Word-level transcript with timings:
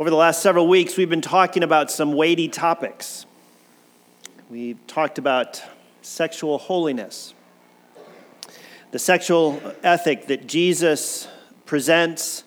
Over 0.00 0.10
the 0.10 0.16
last 0.16 0.42
several 0.42 0.68
weeks, 0.68 0.96
we've 0.96 1.10
been 1.10 1.20
talking 1.20 1.64
about 1.64 1.90
some 1.90 2.12
weighty 2.12 2.46
topics. 2.46 3.26
We've 4.48 4.78
talked 4.86 5.18
about 5.18 5.60
sexual 6.02 6.58
holiness, 6.58 7.34
the 8.92 9.00
sexual 9.00 9.60
ethic 9.82 10.28
that 10.28 10.46
Jesus 10.46 11.26
presents 11.66 12.44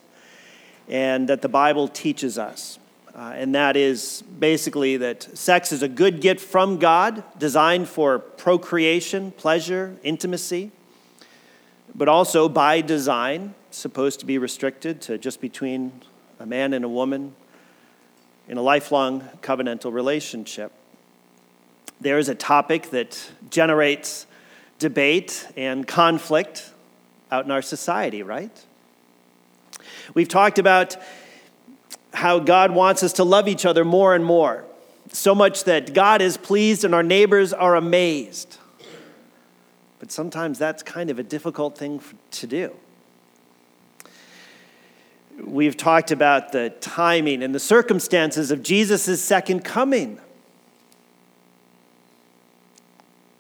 and 0.88 1.28
that 1.28 1.42
the 1.42 1.50
Bible 1.50 1.90
teaches 1.90 2.38
us. 2.38 2.80
Uh, 3.14 3.34
and 3.36 3.54
that 3.54 3.76
is 3.76 4.24
basically 4.40 4.96
that 4.96 5.38
sex 5.38 5.74
is 5.74 5.84
a 5.84 5.90
good 5.90 6.22
gift 6.22 6.40
from 6.40 6.80
God, 6.80 7.22
designed 7.38 7.90
for 7.90 8.20
procreation, 8.20 9.32
pleasure, 9.32 9.98
intimacy, 10.04 10.72
but 11.94 12.08
also 12.08 12.48
by 12.48 12.80
design, 12.80 13.56
supposed 13.72 14.22
to 14.22 14.26
be 14.26 14.38
restricted 14.38 15.02
to 15.02 15.18
just 15.18 15.42
between 15.42 15.92
a 16.40 16.46
man 16.46 16.74
and 16.74 16.86
a 16.86 16.90
woman 16.90 17.36
in 18.52 18.58
a 18.58 18.62
lifelong 18.62 19.22
covenantal 19.42 19.94
relationship. 19.94 20.74
There 22.02 22.20
is 22.20 22.28
a 22.28 22.36
topic 22.36 22.90
that 22.90 23.32
generates 23.50 24.28
debate 24.78 25.48
and 25.56 25.88
conflict 25.88 26.70
out 27.32 27.46
in 27.46 27.52
our 27.52 27.62
society, 27.62 28.24
right? 28.24 28.52
We've 30.14 30.28
talked 30.28 30.60
about 30.60 30.98
how 32.14 32.40
God 32.40 32.72
wants 32.72 33.04
us 33.04 33.14
to 33.14 33.24
love 33.24 33.48
each 33.48 33.66
other 33.66 33.86
more 33.86 34.14
and 34.14 34.26
more, 34.26 34.66
so 35.14 35.34
much 35.34 35.64
that 35.64 35.94
God 35.94 36.22
is 36.22 36.36
pleased 36.36 36.84
and 36.84 36.94
our 36.94 37.04
neighbors 37.04 37.54
are 37.54 37.78
amazed. 37.78 38.58
But 40.00 40.12
sometimes 40.12 40.60
that's 40.60 40.84
kind 40.84 41.10
of 41.10 41.20
a 41.20 41.24
difficult 41.24 41.78
thing 41.78 42.02
to 42.32 42.48
do. 42.48 42.76
We've 45.44 45.76
talked 45.76 46.12
about 46.12 46.52
the 46.52 46.70
timing 46.82 47.44
and 47.44 47.54
the 47.54 47.60
circumstances 47.60 48.52
of 48.52 48.64
Jesus' 48.64 49.22
second 49.22 49.64
coming. 49.64 50.20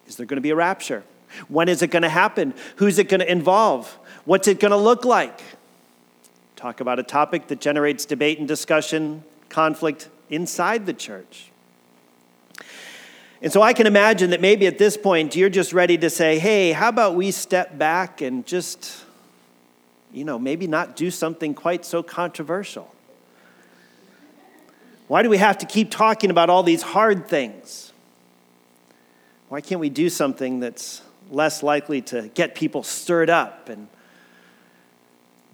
Is 0.08 0.16
there 0.16 0.26
going 0.26 0.38
to 0.38 0.42
be 0.42 0.50
a 0.50 0.56
rapture? 0.56 1.04
When 1.48 1.70
is 1.70 1.82
it 1.82 1.88
going 1.88 2.04
to 2.04 2.10
happen? 2.10 2.54
Who's 2.78 3.00
it 3.00 3.08
going 3.08 3.22
to 3.22 3.32
involve? 3.32 3.98
What's 4.26 4.48
it 4.48 4.60
going 4.60 4.72
to 4.72 4.78
look 4.78 5.06
like? 5.06 5.42
Talk 6.56 6.82
about 6.82 7.00
a 7.00 7.04
topic 7.04 7.48
that 7.48 7.62
generates 7.62 8.06
debate 8.06 8.40
and 8.40 8.48
discussion, 8.48 9.24
conflict 9.50 10.10
inside 10.30 10.86
the 10.86 10.94
church. 10.94 11.52
And 13.42 13.52
so 13.52 13.62
I 13.62 13.74
can 13.74 13.88
imagine 13.88 14.30
that 14.32 14.42
maybe 14.42 14.68
at 14.68 14.78
this 14.78 14.98
point 14.98 15.36
you're 15.36 15.50
just 15.50 15.74
ready 15.74 15.98
to 15.98 16.10
say, 16.10 16.38
hey, 16.38 16.74
how 16.74 16.90
about 16.90 17.16
we 17.16 17.32
step 17.32 17.78
back 17.78 18.22
and 18.22 18.46
just 18.46 19.04
you 20.14 20.24
know, 20.24 20.38
maybe 20.38 20.68
not 20.68 20.96
do 20.96 21.12
something 21.12 21.54
quite 21.54 21.86
so 21.86 22.04
controversial? 22.04 22.94
Why 25.08 25.24
do 25.24 25.30
we 25.30 25.38
have 25.38 25.58
to 25.60 25.66
keep 25.66 25.92
talking 25.92 26.30
about 26.30 26.50
all 26.50 26.64
these 26.64 26.82
hard 26.82 27.28
things? 27.28 27.92
Why 29.50 29.60
can't 29.60 29.82
we 29.82 29.90
do 29.90 30.10
something 30.10 30.62
that's 30.62 31.02
less 31.30 31.64
likely 31.64 32.02
to 32.04 32.30
get 32.34 32.56
people 32.56 32.84
stirred 32.84 33.30
up 33.30 33.70
and 33.70 33.88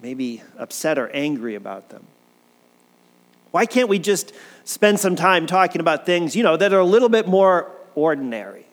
maybe 0.00 0.42
upset 0.56 0.98
or 0.98 1.08
angry 1.10 1.54
about 1.54 1.88
them? 1.88 2.06
Why 3.50 3.66
can't 3.66 3.88
we 3.88 3.98
just 3.98 4.32
spend 4.64 5.00
some 5.00 5.16
time 5.16 5.46
talking 5.46 5.80
about 5.80 6.06
things, 6.06 6.36
you 6.36 6.42
know, 6.42 6.56
that 6.56 6.72
are 6.72 6.78
a 6.78 6.84
little 6.84 7.08
bit 7.08 7.26
more 7.26 7.72
ordinary? 7.94 8.66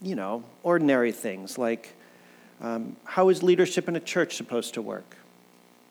You 0.00 0.14
know, 0.14 0.44
ordinary 0.62 1.12
things 1.12 1.58
like 1.58 1.95
um, 2.60 2.96
how 3.04 3.28
is 3.28 3.42
leadership 3.42 3.88
in 3.88 3.96
a 3.96 4.00
church 4.00 4.36
supposed 4.36 4.74
to 4.74 4.82
work? 4.82 5.16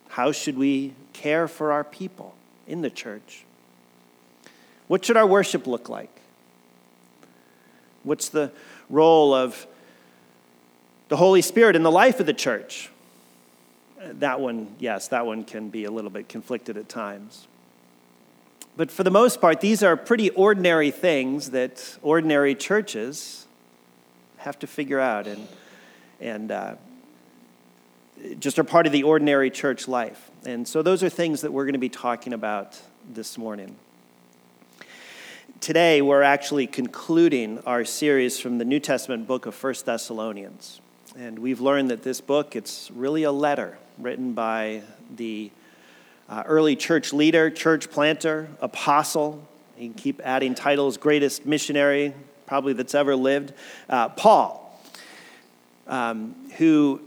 How 0.09 0.31
should 0.31 0.57
we 0.57 0.93
care 1.13 1.47
for 1.47 1.71
our 1.71 1.83
people 1.83 2.35
in 2.67 2.81
the 2.81 2.89
church? 2.89 3.43
What 4.87 5.03
should 5.03 5.17
our 5.17 5.27
worship 5.27 5.67
look 5.67 5.89
like? 5.89 6.21
What's 8.03 8.29
the 8.29 8.51
role 8.89 9.33
of 9.33 9.65
the 11.09 11.17
Holy 11.17 11.41
Spirit 11.41 11.75
in 11.75 11.83
the 11.83 11.91
life 11.91 12.19
of 12.19 12.25
the 12.25 12.33
church? 12.33 12.89
That 13.99 14.39
one, 14.39 14.75
yes, 14.79 15.07
that 15.07 15.25
one 15.25 15.43
can 15.43 15.69
be 15.69 15.85
a 15.85 15.91
little 15.91 16.11
bit 16.11 16.29
conflicted 16.29 16.77
at 16.77 16.87
times. 16.87 17.47
But 18.77 18.91
for 18.91 19.03
the 19.03 19.11
most 19.11 19.41
part, 19.41 19.61
these 19.61 19.81
are 19.81 19.95
pretty 19.95 20.29
ordinary 20.31 20.91
things 20.91 21.51
that 21.51 21.97
ordinary 22.01 22.55
churches 22.55 23.47
have 24.37 24.59
to 24.59 24.67
figure 24.67 24.99
out. 24.99 25.27
And 25.27 25.47
and 26.19 26.51
uh, 26.51 26.75
just 28.39 28.59
are 28.59 28.63
part 28.63 28.85
of 28.85 28.91
the 28.91 29.03
ordinary 29.03 29.49
church 29.49 29.87
life. 29.87 30.31
And 30.45 30.67
so 30.67 30.81
those 30.81 31.03
are 31.03 31.09
things 31.09 31.41
that 31.41 31.51
we're 31.51 31.65
going 31.65 31.73
to 31.73 31.79
be 31.79 31.89
talking 31.89 32.33
about 32.33 32.79
this 33.13 33.37
morning. 33.37 33.75
Today, 35.61 36.01
we're 36.01 36.21
actually 36.21 36.67
concluding 36.67 37.59
our 37.65 37.85
series 37.85 38.39
from 38.39 38.57
the 38.57 38.65
New 38.65 38.79
Testament 38.79 39.27
book 39.27 39.45
of 39.45 39.55
First 39.55 39.85
Thessalonians. 39.85 40.81
And 41.17 41.39
we've 41.39 41.61
learned 41.61 41.89
that 41.91 42.03
this 42.03 42.21
book, 42.21 42.55
it's 42.55 42.91
really 42.91 43.23
a 43.23 43.31
letter 43.31 43.77
written 43.97 44.33
by 44.33 44.81
the 45.15 45.51
uh, 46.27 46.43
early 46.45 46.75
church 46.75 47.13
leader, 47.13 47.49
church 47.49 47.89
planter, 47.89 48.49
apostle. 48.61 49.47
You 49.77 49.89
can 49.89 49.93
keep 49.93 50.21
adding 50.23 50.55
titles, 50.55 50.97
greatest 50.97 51.45
missionary 51.45 52.13
probably 52.45 52.73
that's 52.73 52.95
ever 52.95 53.15
lived, 53.15 53.53
uh, 53.89 54.09
Paul 54.09 54.64
um, 55.87 56.35
who 56.57 57.01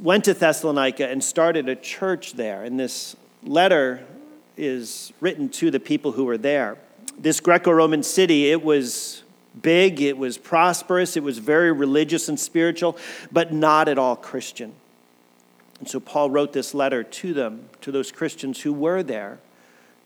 went 0.00 0.24
to 0.24 0.34
Thessalonica 0.34 1.08
and 1.08 1.22
started 1.22 1.68
a 1.68 1.76
church 1.76 2.34
there. 2.34 2.64
And 2.64 2.78
this 2.78 3.16
letter 3.42 4.04
is 4.56 5.12
written 5.20 5.48
to 5.48 5.70
the 5.70 5.80
people 5.80 6.12
who 6.12 6.24
were 6.24 6.38
there. 6.38 6.76
This 7.18 7.40
Greco 7.40 7.70
Roman 7.70 8.02
city, 8.02 8.50
it 8.50 8.62
was 8.62 9.22
big, 9.60 10.00
it 10.00 10.16
was 10.16 10.38
prosperous, 10.38 11.16
it 11.16 11.22
was 11.22 11.38
very 11.38 11.72
religious 11.72 12.28
and 12.28 12.38
spiritual, 12.38 12.96
but 13.30 13.52
not 13.52 13.88
at 13.88 13.98
all 13.98 14.16
Christian. 14.16 14.74
And 15.78 15.88
so 15.88 16.00
Paul 16.00 16.30
wrote 16.30 16.52
this 16.52 16.74
letter 16.74 17.02
to 17.02 17.34
them, 17.34 17.68
to 17.80 17.90
those 17.90 18.12
Christians 18.12 18.60
who 18.60 18.72
were 18.72 19.02
there, 19.02 19.38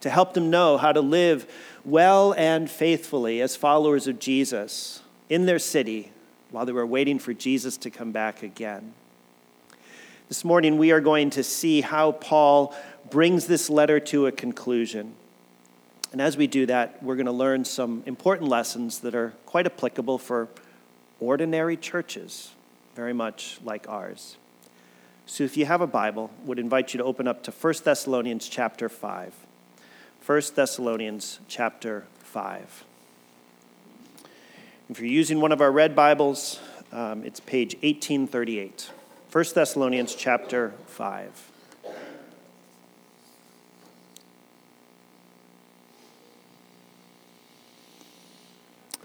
to 0.01 0.11
help 0.11 0.34
them 0.34 0.51
know 0.51 0.78
how 0.78 0.93
to 0.93 1.01
live 1.01 1.51
well 1.84 2.33
and 2.33 2.71
faithfully 2.71 3.41
as 3.41 3.57
followers 3.57 4.07
of 4.07 4.19
Jesus 4.19 5.03
in 5.28 5.47
their 5.47 5.59
city 5.59 6.13
while 6.56 6.65
they 6.65 6.72
were 6.72 6.87
waiting 6.87 7.19
for 7.19 7.34
Jesus 7.34 7.77
to 7.77 7.91
come 7.91 8.12
back 8.12 8.43
again. 8.43 8.94
This 10.31 10.43
morning, 10.43 10.78
we 10.78 10.91
are 10.91 11.03
going 11.03 11.28
to 11.28 11.44
see 11.44 11.83
how 11.83 12.12
Paul 12.12 12.75
brings 13.11 13.47
this 13.47 13.69
letter 13.69 14.00
to 14.00 14.25
a 14.27 14.33
conclusion. 14.33 15.12
And 16.12 16.22
as 16.22 16.39
we 16.39 16.47
do 16.47 16.65
that, 16.65 17.03
we're 17.03 17.16
going 17.16 17.27
to 17.27 17.33
learn 17.33 17.66
some 17.66 18.03
important 18.06 18.49
lessons 18.49 19.00
that 19.00 19.15
are 19.15 19.34
quite 19.45 19.66
applicable 19.66 20.16
for 20.16 20.49
ordinary 21.21 21.77
churches, 21.77 22.53
very 22.95 23.12
much 23.12 23.59
like 23.62 23.87
ours. 23.87 24.39
So 25.27 25.45
if 25.45 25.59
you 25.59 25.66
have 25.66 25.83
a 25.83 25.87
Bible, 25.87 26.31
would 26.47 26.59
invite 26.59 26.95
you 26.95 26.99
to 26.99 27.05
open 27.05 27.28
up 27.28 27.43
to 27.43 27.50
1 27.50 27.75
Thessalonians 27.84 28.49
chapter 28.49 28.89
5. 28.89 29.34
1 30.25 30.43
Thessalonians 30.55 31.39
chapter 31.49 32.06
5. 32.21 32.86
If 34.89 35.01
you're 35.01 35.09
using 35.09 35.41
one 35.41 35.51
of 35.51 35.61
our 35.61 35.73
red 35.73 35.97
Bibles, 35.97 36.61
um, 36.93 37.25
it's 37.25 37.41
page 37.41 37.75
1838. 37.83 38.89
1 39.33 39.45
Thessalonians 39.53 40.15
chapter 40.15 40.75
5. 40.87 41.51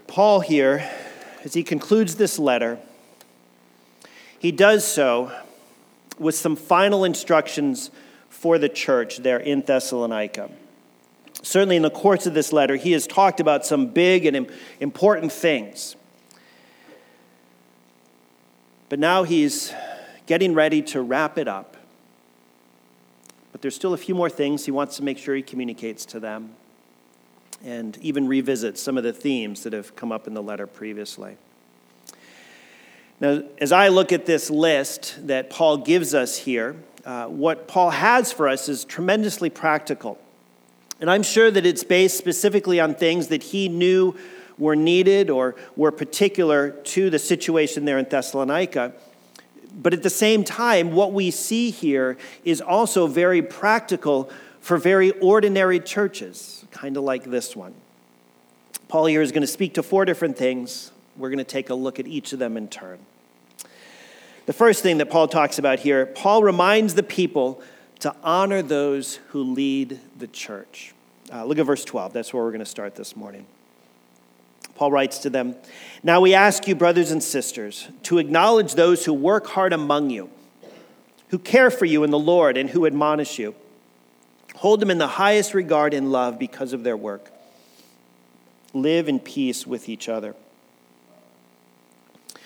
Paul 0.06 0.38
here, 0.38 0.88
as 1.42 1.54
he 1.54 1.64
concludes 1.64 2.14
this 2.14 2.38
letter, 2.38 2.78
he 4.38 4.52
does 4.52 4.86
so 4.86 5.32
with 6.16 6.36
some 6.36 6.54
final 6.54 7.04
instructions 7.04 7.90
for 8.28 8.56
the 8.56 8.68
church 8.68 9.16
there 9.16 9.40
in 9.40 9.62
Thessalonica 9.62 10.48
certainly 11.42 11.76
in 11.76 11.82
the 11.82 11.90
course 11.90 12.26
of 12.26 12.34
this 12.34 12.52
letter, 12.52 12.76
he 12.76 12.92
has 12.92 13.06
talked 13.06 13.40
about 13.40 13.66
some 13.66 13.86
big 13.86 14.24
and 14.24 14.50
important 14.80 15.32
things. 15.32 15.96
But 18.88 18.98
now 18.98 19.24
he's 19.24 19.74
getting 20.26 20.54
ready 20.54 20.82
to 20.82 21.02
wrap 21.02 21.38
it 21.38 21.48
up. 21.48 21.76
But 23.50 23.60
there's 23.60 23.74
still 23.74 23.92
a 23.92 23.98
few 23.98 24.14
more 24.14 24.30
things 24.30 24.64
he 24.64 24.70
wants 24.70 24.96
to 24.96 25.02
make 25.02 25.18
sure 25.18 25.34
he 25.34 25.42
communicates 25.42 26.04
to 26.06 26.20
them 26.20 26.54
and 27.64 27.96
even 27.98 28.26
revisit 28.26 28.78
some 28.78 28.96
of 28.96 29.04
the 29.04 29.12
themes 29.12 29.62
that 29.62 29.72
have 29.72 29.94
come 29.94 30.10
up 30.10 30.26
in 30.26 30.34
the 30.34 30.42
letter 30.42 30.66
previously. 30.66 31.36
Now, 33.20 33.42
as 33.58 33.70
I 33.70 33.88
look 33.88 34.12
at 34.12 34.26
this 34.26 34.50
list 34.50 35.26
that 35.28 35.48
Paul 35.48 35.78
gives 35.78 36.12
us 36.12 36.38
here, 36.38 36.76
uh, 37.04 37.26
what 37.26 37.68
Paul 37.68 37.90
has 37.90 38.32
for 38.32 38.48
us 38.48 38.68
is 38.68 38.84
tremendously 38.84 39.48
practical. 39.48 40.18
And 41.02 41.10
I'm 41.10 41.24
sure 41.24 41.50
that 41.50 41.66
it's 41.66 41.82
based 41.82 42.16
specifically 42.16 42.78
on 42.78 42.94
things 42.94 43.26
that 43.26 43.42
he 43.42 43.68
knew 43.68 44.14
were 44.56 44.76
needed 44.76 45.30
or 45.30 45.56
were 45.74 45.90
particular 45.90 46.70
to 46.70 47.10
the 47.10 47.18
situation 47.18 47.84
there 47.86 47.98
in 47.98 48.04
Thessalonica. 48.08 48.92
But 49.74 49.94
at 49.94 50.04
the 50.04 50.10
same 50.10 50.44
time, 50.44 50.92
what 50.92 51.12
we 51.12 51.32
see 51.32 51.70
here 51.70 52.16
is 52.44 52.60
also 52.60 53.08
very 53.08 53.42
practical 53.42 54.30
for 54.60 54.78
very 54.78 55.10
ordinary 55.18 55.80
churches, 55.80 56.64
kind 56.70 56.96
of 56.96 57.02
like 57.02 57.24
this 57.24 57.56
one. 57.56 57.74
Paul 58.86 59.06
here 59.06 59.22
is 59.22 59.32
going 59.32 59.40
to 59.40 59.48
speak 59.48 59.74
to 59.74 59.82
four 59.82 60.04
different 60.04 60.38
things. 60.38 60.92
We're 61.16 61.30
going 61.30 61.38
to 61.38 61.44
take 61.44 61.68
a 61.68 61.74
look 61.74 61.98
at 61.98 62.06
each 62.06 62.32
of 62.32 62.38
them 62.38 62.56
in 62.56 62.68
turn. 62.68 63.00
The 64.46 64.52
first 64.52 64.84
thing 64.84 64.98
that 64.98 65.10
Paul 65.10 65.26
talks 65.26 65.58
about 65.58 65.80
here, 65.80 66.06
Paul 66.06 66.44
reminds 66.44 66.94
the 66.94 67.02
people 67.02 67.60
to 68.02 68.12
honor 68.24 68.62
those 68.62 69.16
who 69.28 69.44
lead 69.44 70.00
the 70.18 70.26
church. 70.26 70.92
Uh, 71.32 71.44
look 71.44 71.58
at 71.58 71.66
verse 71.66 71.84
12. 71.84 72.12
That's 72.12 72.34
where 72.34 72.42
we're 72.42 72.50
going 72.50 72.58
to 72.58 72.66
start 72.66 72.96
this 72.96 73.14
morning. 73.14 73.46
Paul 74.74 74.90
writes 74.90 75.18
to 75.18 75.30
them 75.30 75.54
Now 76.02 76.20
we 76.20 76.34
ask 76.34 76.66
you, 76.66 76.74
brothers 76.74 77.12
and 77.12 77.22
sisters, 77.22 77.86
to 78.04 78.18
acknowledge 78.18 78.74
those 78.74 79.04
who 79.04 79.12
work 79.12 79.46
hard 79.46 79.72
among 79.72 80.10
you, 80.10 80.30
who 81.28 81.38
care 81.38 81.70
for 81.70 81.84
you 81.84 82.02
in 82.02 82.10
the 82.10 82.18
Lord, 82.18 82.56
and 82.56 82.70
who 82.70 82.86
admonish 82.86 83.38
you. 83.38 83.54
Hold 84.56 84.80
them 84.80 84.90
in 84.90 84.98
the 84.98 85.06
highest 85.06 85.54
regard 85.54 85.94
and 85.94 86.10
love 86.10 86.40
because 86.40 86.72
of 86.72 86.82
their 86.82 86.96
work. 86.96 87.30
Live 88.74 89.08
in 89.08 89.20
peace 89.20 89.64
with 89.64 89.88
each 89.88 90.08
other. 90.08 90.34
You 92.34 92.40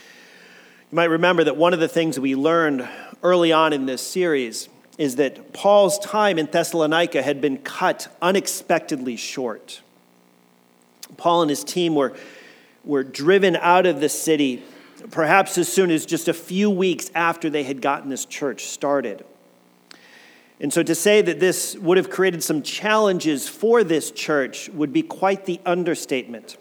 might 0.97 1.05
remember 1.05 1.44
that 1.44 1.56
one 1.56 1.73
of 1.73 1.81
the 1.81 1.88
things 1.88 2.20
we 2.20 2.35
learned 2.35 2.87
early 3.23 3.53
on 3.53 3.73
in 3.73 3.87
this 3.87 4.03
series 4.03 4.69
is 4.98 5.16
that 5.16 5.52
Paul's 5.52 5.98
time 5.98 6.38
in 6.38 6.46
Thessalonica 6.46 7.22
had 7.22 7.40
been 7.40 7.58
cut 7.58 8.08
unexpectedly 8.22 9.16
short. 9.16 9.82
Paul 11.16 11.43
and 11.43 11.50
his 11.50 11.64
team 11.64 11.94
were, 11.94 12.16
were 12.84 13.04
driven 13.04 13.56
out 13.56 13.87
of 13.87 14.00
the 14.00 14.08
city, 14.08 14.62
perhaps 15.10 15.58
as 15.58 15.69
soon 15.69 15.90
as 15.90 16.06
just 16.06 16.28
a 16.28 16.34
few 16.34 16.70
weeks 16.70 17.10
after 17.14 17.50
they 17.50 17.62
had 17.62 17.82
gotten 17.82 18.08
this 18.08 18.25
church 18.25 18.66
started. 18.66 19.25
And 20.58 20.72
so 20.72 20.82
to 20.82 20.94
say 20.94 21.20
that 21.20 21.38
this 21.38 21.76
would 21.76 21.98
have 21.98 22.08
created 22.08 22.43
some 22.43 22.62
challenges 22.62 23.48
for 23.48 23.84
this 23.84 24.10
church 24.10 24.70
would 24.70 24.93
be 24.93 25.02
quite 25.02 25.44
the 25.44 25.60
understatement. 25.66 26.56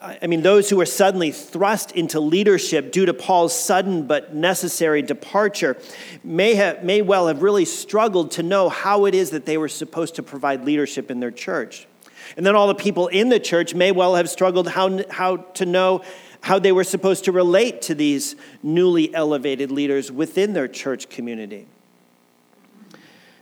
I 0.00 0.28
mean, 0.28 0.42
those 0.42 0.70
who 0.70 0.76
were 0.76 0.86
suddenly 0.86 1.32
thrust 1.32 1.90
into 1.90 2.20
leadership 2.20 2.92
due 2.92 3.06
to 3.06 3.14
Paul's 3.14 3.58
sudden 3.58 4.06
but 4.06 4.32
necessary 4.32 5.02
departure 5.02 5.76
may, 6.22 6.54
have, 6.54 6.84
may 6.84 7.02
well 7.02 7.26
have 7.26 7.42
really 7.42 7.64
struggled 7.64 8.30
to 8.32 8.44
know 8.44 8.68
how 8.68 9.06
it 9.06 9.14
is 9.14 9.30
that 9.30 9.44
they 9.44 9.58
were 9.58 9.68
supposed 9.68 10.14
to 10.14 10.22
provide 10.22 10.64
leadership 10.64 11.10
in 11.10 11.18
their 11.18 11.32
church. 11.32 11.88
And 12.36 12.46
then 12.46 12.54
all 12.54 12.68
the 12.68 12.76
people 12.76 13.08
in 13.08 13.28
the 13.28 13.40
church 13.40 13.74
may 13.74 13.90
well 13.90 14.14
have 14.14 14.30
struggled 14.30 14.68
how, 14.68 15.02
how 15.10 15.38
to 15.38 15.66
know 15.66 16.02
how 16.42 16.60
they 16.60 16.70
were 16.70 16.84
supposed 16.84 17.24
to 17.24 17.32
relate 17.32 17.82
to 17.82 17.94
these 17.94 18.36
newly 18.62 19.12
elevated 19.12 19.72
leaders 19.72 20.12
within 20.12 20.52
their 20.52 20.68
church 20.68 21.08
community. 21.08 21.66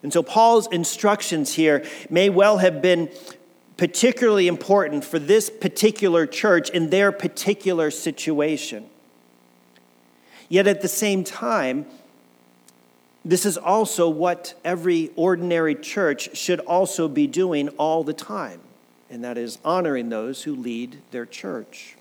And 0.03 0.13
so 0.13 0.23
Paul's 0.23 0.69
instructions 0.69 1.55
here 1.55 1.85
may 2.09 2.31
well 2.31 2.59
have 2.59 2.81
been 2.81 3.11
particularly 3.77 4.49
important 4.49 5.05
for 5.05 5.19
this 5.19 5.51
particular 5.51 6.27
church 6.27 6.71
in 6.71 6.91
their 6.91 7.13
particular 7.13 7.91
situation. 7.91 8.87
Yet 10.49 10.67
at 10.67 10.81
the 10.81 10.89
same 10.89 11.25
time, 11.25 11.87
this 13.25 13.45
is 13.45 13.59
also 13.59 14.09
what 14.09 14.55
every 14.65 15.11
ordinary 15.17 15.75
church 15.75 16.37
should 16.37 16.61
also 16.61 17.09
be 17.09 17.27
doing 17.27 17.69
all 17.71 18.05
the 18.05 18.13
time, 18.13 18.61
and 19.11 19.25
that 19.25 19.37
is 19.37 19.59
honoring 19.65 20.09
those 20.09 20.45
who 20.45 20.55
lead 20.55 21.03
their 21.11 21.27
church. 21.27 21.97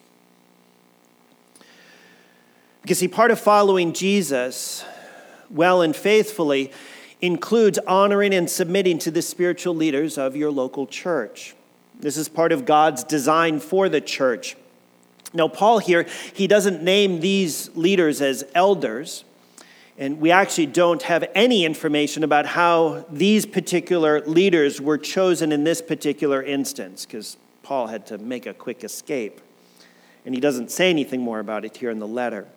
Because, 2.83 2.99
see, 2.99 3.07
part 3.07 3.31
of 3.31 3.39
following 3.39 3.93
Jesus 3.93 4.85
well 5.49 5.81
and 5.81 5.95
faithfully 5.95 6.71
includes 7.19 7.79
honoring 7.79 8.33
and 8.33 8.47
submitting 8.47 8.99
to 8.99 9.09
the 9.09 9.23
spiritual 9.23 9.75
leaders 9.75 10.19
of 10.19 10.35
your 10.35 10.51
local 10.51 10.85
church. 10.85 11.55
This 11.99 12.17
is 12.17 12.29
part 12.29 12.51
of 12.51 12.65
God's 12.65 13.03
design 13.03 13.59
for 13.59 13.89
the 13.89 14.01
church. 14.01 14.55
Now, 15.33 15.47
Paul 15.47 15.79
here, 15.79 16.07
he 16.33 16.47
doesn't 16.47 16.81
name 16.81 17.19
these 17.19 17.69
leaders 17.75 18.21
as 18.21 18.45
elders, 18.55 19.25
and 19.97 20.19
we 20.19 20.31
actually 20.31 20.67
don't 20.67 21.01
have 21.03 21.25
any 21.35 21.65
information 21.65 22.23
about 22.23 22.45
how 22.45 23.05
these 23.11 23.45
particular 23.45 24.21
leaders 24.21 24.79
were 24.79 24.97
chosen 24.97 25.51
in 25.51 25.63
this 25.63 25.81
particular 25.81 26.41
instance, 26.41 27.05
because 27.05 27.37
Paul 27.63 27.87
had 27.87 28.05
to 28.07 28.17
make 28.17 28.45
a 28.45 28.53
quick 28.53 28.83
escape. 28.83 29.41
And 30.25 30.33
he 30.33 30.41
doesn't 30.41 30.71
say 30.71 30.89
anything 30.89 31.21
more 31.21 31.39
about 31.39 31.65
it 31.65 31.77
here 31.77 31.89
in 31.91 31.99
the 31.99 32.07
letter. 32.07 32.47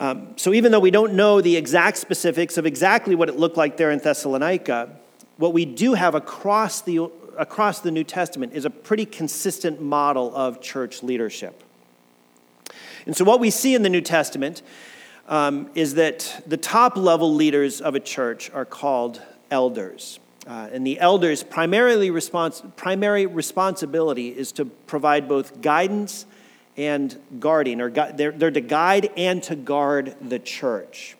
Um, 0.00 0.36
so, 0.36 0.52
even 0.52 0.72
though 0.72 0.80
we 0.80 0.90
don't 0.90 1.14
know 1.14 1.40
the 1.40 1.56
exact 1.56 1.98
specifics 1.98 2.56
of 2.56 2.66
exactly 2.66 3.14
what 3.14 3.28
it 3.28 3.38
looked 3.38 3.56
like 3.56 3.76
there 3.76 3.90
in 3.90 4.00
Thessalonica, 4.00 4.90
what 5.36 5.52
we 5.52 5.64
do 5.64 5.94
have 5.94 6.14
across 6.14 6.80
the 6.80 7.10
across 7.38 7.80
the 7.80 7.90
New 7.90 8.04
Testament 8.04 8.52
is 8.52 8.64
a 8.64 8.70
pretty 8.70 9.06
consistent 9.06 9.80
model 9.80 10.34
of 10.34 10.60
church 10.60 11.02
leadership. 11.02 11.62
And 13.06 13.16
so, 13.16 13.24
what 13.24 13.40
we 13.40 13.50
see 13.50 13.74
in 13.74 13.82
the 13.82 13.90
New 13.90 14.00
Testament 14.00 14.62
um, 15.28 15.70
is 15.74 15.94
that 15.94 16.42
the 16.46 16.56
top 16.56 16.96
level 16.96 17.34
leaders 17.34 17.80
of 17.80 17.94
a 17.94 18.00
church 18.00 18.50
are 18.50 18.64
called 18.64 19.20
elders. 19.50 20.18
Uh, 20.46 20.68
and 20.72 20.86
the 20.86 21.00
elders' 21.00 21.42
primarily 21.42 22.10
respons- 22.10 22.64
primary 22.76 23.24
responsibility 23.24 24.28
is 24.28 24.52
to 24.52 24.66
provide 24.66 25.26
both 25.26 25.62
guidance 25.62 26.26
and 26.76 27.16
guarding, 27.38 27.80
or 27.80 27.88
gu- 27.88 28.12
they're, 28.14 28.32
they're 28.32 28.50
to 28.50 28.60
guide 28.60 29.10
and 29.16 29.42
to 29.44 29.56
guard 29.56 30.14
the 30.20 30.38
church. 30.38 31.16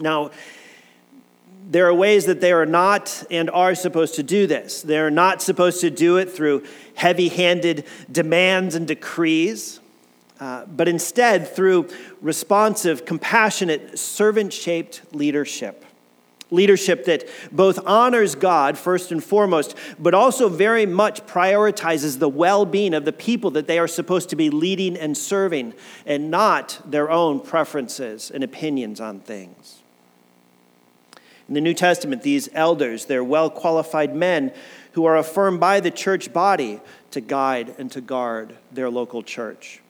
Now, 0.00 0.30
there 1.70 1.86
are 1.86 1.94
ways 1.94 2.26
that 2.26 2.40
they 2.40 2.52
are 2.52 2.66
not 2.66 3.24
and 3.30 3.50
are 3.50 3.74
supposed 3.74 4.16
to 4.16 4.22
do 4.22 4.46
this. 4.46 4.82
They're 4.82 5.10
not 5.10 5.42
supposed 5.42 5.80
to 5.82 5.90
do 5.90 6.16
it 6.16 6.30
through 6.30 6.64
heavy 6.94 7.28
handed 7.28 7.84
demands 8.10 8.74
and 8.74 8.86
decrees, 8.86 9.80
uh, 10.40 10.66
but 10.66 10.88
instead 10.88 11.48
through 11.48 11.88
responsive, 12.20 13.06
compassionate, 13.06 13.98
servant 13.98 14.52
shaped 14.52 15.02
leadership. 15.12 15.84
Leadership 16.50 17.06
that 17.06 17.26
both 17.50 17.78
honors 17.86 18.34
God 18.34 18.76
first 18.76 19.10
and 19.10 19.24
foremost, 19.24 19.74
but 19.98 20.12
also 20.12 20.50
very 20.50 20.84
much 20.84 21.24
prioritizes 21.26 22.18
the 22.18 22.28
well 22.28 22.66
being 22.66 22.92
of 22.92 23.06
the 23.06 23.12
people 23.12 23.52
that 23.52 23.66
they 23.66 23.78
are 23.78 23.88
supposed 23.88 24.28
to 24.30 24.36
be 24.36 24.50
leading 24.50 24.96
and 24.96 25.16
serving, 25.16 25.72
and 26.04 26.30
not 26.30 26.78
their 26.84 27.10
own 27.10 27.40
preferences 27.40 28.30
and 28.30 28.44
opinions 28.44 29.00
on 29.00 29.20
things. 29.20 29.81
In 31.48 31.54
the 31.54 31.60
New 31.60 31.74
Testament, 31.74 32.22
these 32.22 32.48
elders, 32.54 33.06
they're 33.06 33.24
well 33.24 33.50
qualified 33.50 34.14
men 34.14 34.52
who 34.92 35.04
are 35.04 35.16
affirmed 35.16 35.60
by 35.60 35.80
the 35.80 35.90
church 35.90 36.32
body 36.32 36.80
to 37.10 37.20
guide 37.20 37.74
and 37.78 37.90
to 37.92 38.00
guard 38.00 38.56
their 38.70 38.90
local 38.90 39.22
church. 39.22 39.80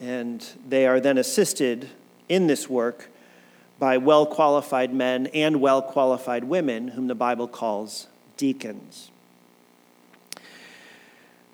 And 0.00 0.46
they 0.68 0.86
are 0.86 1.00
then 1.00 1.18
assisted 1.18 1.90
in 2.28 2.46
this 2.46 2.68
work 2.68 3.08
by 3.78 3.96
well 3.98 4.26
qualified 4.26 4.92
men 4.94 5.28
and 5.28 5.60
well 5.60 5.82
qualified 5.82 6.44
women, 6.44 6.88
whom 6.88 7.06
the 7.06 7.14
Bible 7.14 7.48
calls 7.48 8.08
deacons. 8.36 9.10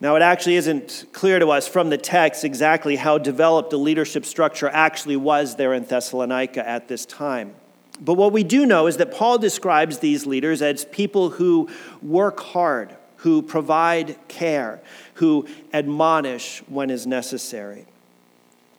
Now, 0.03 0.17
it 0.17 0.23
actually 0.23 0.57
isn't 0.57 1.05
clear 1.13 1.39
to 1.39 1.51
us 1.51 1.69
from 1.69 1.91
the 1.91 1.99
text 1.99 2.43
exactly 2.43 2.97
how 2.97 3.19
developed 3.19 3.69
the 3.69 3.79
leadership 3.79 4.25
structure 4.25 4.69
actually 4.69 5.17
was 5.17 5.57
there 5.57 5.75
in 5.75 5.85
Thessalonica 5.85 6.67
at 6.67 6.89
this 6.89 7.05
time. 7.05 7.55
But 8.01 8.15
what 8.15 8.33
we 8.33 8.45
do 8.45 8.65
know 8.65 8.87
is 8.87 8.97
that 8.97 9.13
Paul 9.13 9.39
describes 9.39 9.99
these 9.99 10.27
leaders 10.27 10.63
as 10.63 10.85
people 10.87 11.31
who 11.31 11.69
work 12.01 12.41
hard, 12.41 12.97
who 13.17 13.43
provide 13.43 14.17
care, 14.29 14.81
who 15.15 15.47
admonish 15.73 16.61
when 16.67 16.91
is 16.91 17.07
necessary. 17.07 17.87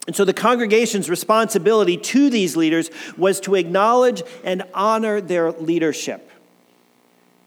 And 0.08 0.16
so 0.16 0.24
the 0.24 0.34
congregation's 0.34 1.08
responsibility 1.08 1.96
to 1.96 2.28
these 2.28 2.56
leaders 2.56 2.90
was 3.16 3.38
to 3.40 3.54
acknowledge 3.54 4.22
and 4.42 4.64
honor 4.74 5.20
their 5.20 5.52
leadership. 5.52 6.28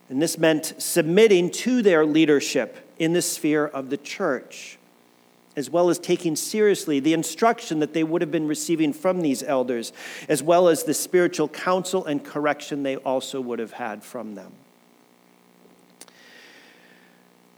And 0.08 0.22
this 0.22 0.38
meant 0.38 0.74
submitting 0.78 1.50
to 1.50 1.82
their 1.82 2.06
leadership 2.06 2.90
in 2.98 3.12
the 3.12 3.20
sphere 3.20 3.66
of 3.66 3.90
the 3.90 3.98
church 3.98 4.78
as 5.56 5.70
well 5.70 5.88
as 5.88 5.98
taking 5.98 6.36
seriously 6.36 7.00
the 7.00 7.14
instruction 7.14 7.80
that 7.80 7.94
they 7.94 8.04
would 8.04 8.20
have 8.20 8.30
been 8.30 8.46
receiving 8.46 8.92
from 8.92 9.22
these 9.22 9.42
elders, 9.42 9.92
as 10.28 10.42
well 10.42 10.68
as 10.68 10.84
the 10.84 10.94
spiritual 10.94 11.48
counsel 11.48 12.04
and 12.04 12.22
correction 12.24 12.82
they 12.82 12.96
also 12.96 13.40
would 13.40 13.58
have 13.58 13.72
had 13.72 14.04
from 14.04 14.34
them. 14.34 14.52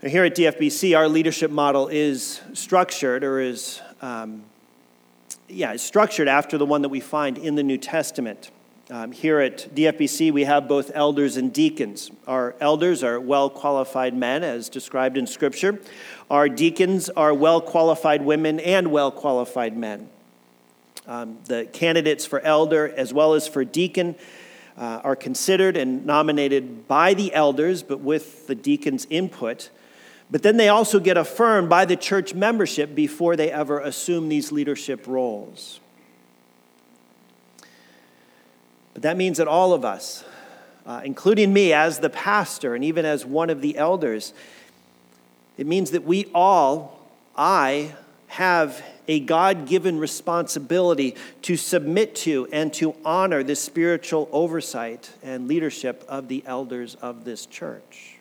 Now, 0.00 0.10
here 0.10 0.24
at 0.24 0.36
DFBC, 0.36 0.96
our 0.96 1.08
leadership 1.08 1.50
model 1.50 1.88
is 1.88 2.40
structured, 2.54 3.24
or 3.24 3.40
is, 3.40 3.80
um, 4.00 4.44
yeah, 5.48 5.74
structured 5.74 6.28
after 6.28 6.56
the 6.56 6.66
one 6.66 6.82
that 6.82 6.88
we 6.88 7.00
find 7.00 7.36
in 7.36 7.56
the 7.56 7.64
New 7.64 7.78
Testament. 7.78 8.52
Um, 8.90 9.12
here 9.12 9.38
at 9.40 9.74
DFBC, 9.74 10.32
we 10.32 10.44
have 10.44 10.66
both 10.66 10.90
elders 10.94 11.36
and 11.36 11.52
deacons. 11.52 12.10
Our 12.26 12.54
elders 12.58 13.04
are 13.04 13.20
well 13.20 13.50
qualified 13.50 14.14
men, 14.14 14.42
as 14.42 14.70
described 14.70 15.18
in 15.18 15.26
Scripture. 15.26 15.78
Our 16.30 16.48
deacons 16.48 17.10
are 17.10 17.34
well 17.34 17.60
qualified 17.60 18.24
women 18.24 18.58
and 18.58 18.90
well 18.90 19.10
qualified 19.10 19.76
men. 19.76 20.08
Um, 21.06 21.36
the 21.44 21.66
candidates 21.70 22.24
for 22.24 22.40
elder 22.40 22.88
as 22.88 23.12
well 23.12 23.34
as 23.34 23.46
for 23.46 23.62
deacon 23.62 24.14
uh, 24.78 25.02
are 25.04 25.16
considered 25.16 25.76
and 25.76 26.06
nominated 26.06 26.88
by 26.88 27.12
the 27.12 27.34
elders, 27.34 27.82
but 27.82 28.00
with 28.00 28.46
the 28.46 28.54
deacon's 28.54 29.06
input. 29.10 29.68
But 30.30 30.42
then 30.42 30.56
they 30.56 30.70
also 30.70 30.98
get 30.98 31.18
affirmed 31.18 31.68
by 31.68 31.84
the 31.84 31.96
church 31.96 32.32
membership 32.32 32.94
before 32.94 33.36
they 33.36 33.52
ever 33.52 33.80
assume 33.80 34.30
these 34.30 34.50
leadership 34.50 35.06
roles. 35.06 35.80
But 38.98 39.04
that 39.04 39.16
means 39.16 39.38
that 39.38 39.46
all 39.46 39.74
of 39.74 39.84
us, 39.84 40.24
uh, 40.84 41.02
including 41.04 41.52
me 41.52 41.72
as 41.72 42.00
the 42.00 42.10
pastor 42.10 42.74
and 42.74 42.82
even 42.82 43.04
as 43.04 43.24
one 43.24 43.48
of 43.48 43.60
the 43.60 43.78
elders, 43.78 44.34
it 45.56 45.68
means 45.68 45.92
that 45.92 46.02
we 46.02 46.26
all, 46.34 46.98
I, 47.36 47.94
have 48.26 48.84
a 49.06 49.20
God 49.20 49.68
given 49.68 50.00
responsibility 50.00 51.14
to 51.42 51.56
submit 51.56 52.16
to 52.16 52.48
and 52.50 52.74
to 52.74 52.96
honor 53.04 53.44
the 53.44 53.54
spiritual 53.54 54.28
oversight 54.32 55.12
and 55.22 55.46
leadership 55.46 56.04
of 56.08 56.26
the 56.26 56.42
elders 56.44 56.96
of 56.96 57.24
this 57.24 57.46
church. 57.46 58.16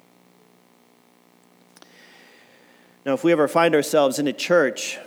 Now, 3.04 3.16
if 3.16 3.24
we 3.24 3.32
ever 3.32 3.48
find 3.48 3.74
ourselves 3.74 4.20
in 4.20 4.28
a 4.28 4.34
church 4.34 5.00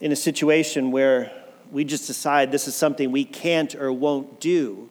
in 0.00 0.12
a 0.12 0.16
situation 0.16 0.92
where 0.92 1.32
we 1.74 1.84
just 1.84 2.06
decide 2.06 2.52
this 2.52 2.68
is 2.68 2.74
something 2.76 3.10
we 3.10 3.24
can't 3.24 3.74
or 3.74 3.92
won't 3.92 4.38
do, 4.38 4.88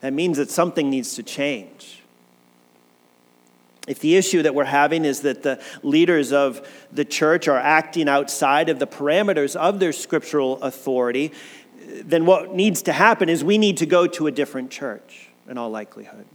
that 0.00 0.12
means 0.12 0.36
that 0.36 0.50
something 0.50 0.90
needs 0.90 1.14
to 1.14 1.22
change. 1.22 2.02
If 3.88 4.00
the 4.00 4.16
issue 4.16 4.42
that 4.42 4.54
we're 4.54 4.64
having 4.64 5.06
is 5.06 5.22
that 5.22 5.42
the 5.42 5.62
leaders 5.82 6.30
of 6.30 6.60
the 6.92 7.06
church 7.06 7.48
are 7.48 7.56
acting 7.56 8.06
outside 8.06 8.68
of 8.68 8.78
the 8.78 8.86
parameters 8.86 9.56
of 9.56 9.80
their 9.80 9.94
scriptural 9.94 10.62
authority, 10.62 11.32
then 12.02 12.26
what 12.26 12.54
needs 12.54 12.82
to 12.82 12.92
happen 12.92 13.30
is 13.30 13.42
we 13.42 13.56
need 13.56 13.78
to 13.78 13.86
go 13.86 14.06
to 14.08 14.26
a 14.26 14.30
different 14.30 14.70
church, 14.70 15.30
in 15.48 15.56
all 15.56 15.70
likelihood. 15.70 16.26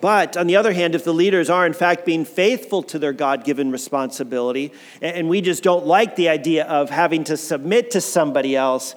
But 0.00 0.36
on 0.36 0.46
the 0.46 0.56
other 0.56 0.72
hand, 0.72 0.94
if 0.94 1.02
the 1.02 1.12
leaders 1.12 1.50
are 1.50 1.66
in 1.66 1.72
fact 1.72 2.06
being 2.06 2.24
faithful 2.24 2.82
to 2.84 2.98
their 2.98 3.12
God 3.12 3.44
given 3.44 3.72
responsibility, 3.72 4.72
and 5.02 5.28
we 5.28 5.40
just 5.40 5.62
don't 5.62 5.86
like 5.86 6.14
the 6.14 6.28
idea 6.28 6.64
of 6.64 6.90
having 6.90 7.24
to 7.24 7.36
submit 7.36 7.90
to 7.92 8.00
somebody 8.00 8.54
else, 8.54 8.94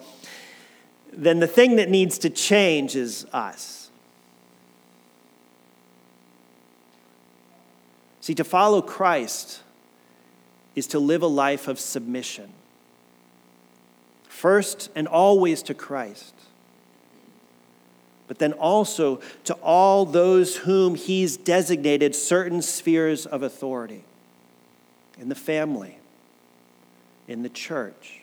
then 1.11 1.39
the 1.39 1.47
thing 1.47 1.77
that 1.77 1.89
needs 1.89 2.19
to 2.19 2.29
change 2.29 2.95
is 2.95 3.25
us. 3.33 3.89
See, 8.21 8.35
to 8.35 8.43
follow 8.43 8.83
Christ 8.83 9.63
is 10.75 10.85
to 10.87 10.99
live 10.99 11.23
a 11.23 11.27
life 11.27 11.67
of 11.67 11.79
submission. 11.79 12.53
First 14.29 14.89
and 14.95 15.07
always 15.07 15.63
to 15.63 15.73
Christ, 15.73 16.33
but 18.31 18.39
then 18.39 18.53
also 18.53 19.19
to 19.43 19.53
all 19.55 20.05
those 20.05 20.55
whom 20.55 20.95
He's 20.95 21.35
designated 21.35 22.15
certain 22.15 22.61
spheres 22.61 23.25
of 23.25 23.43
authority 23.43 24.05
in 25.19 25.27
the 25.27 25.35
family, 25.35 25.97
in 27.27 27.43
the 27.43 27.49
church, 27.49 28.21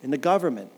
in 0.00 0.12
the 0.12 0.16
government, 0.16 0.70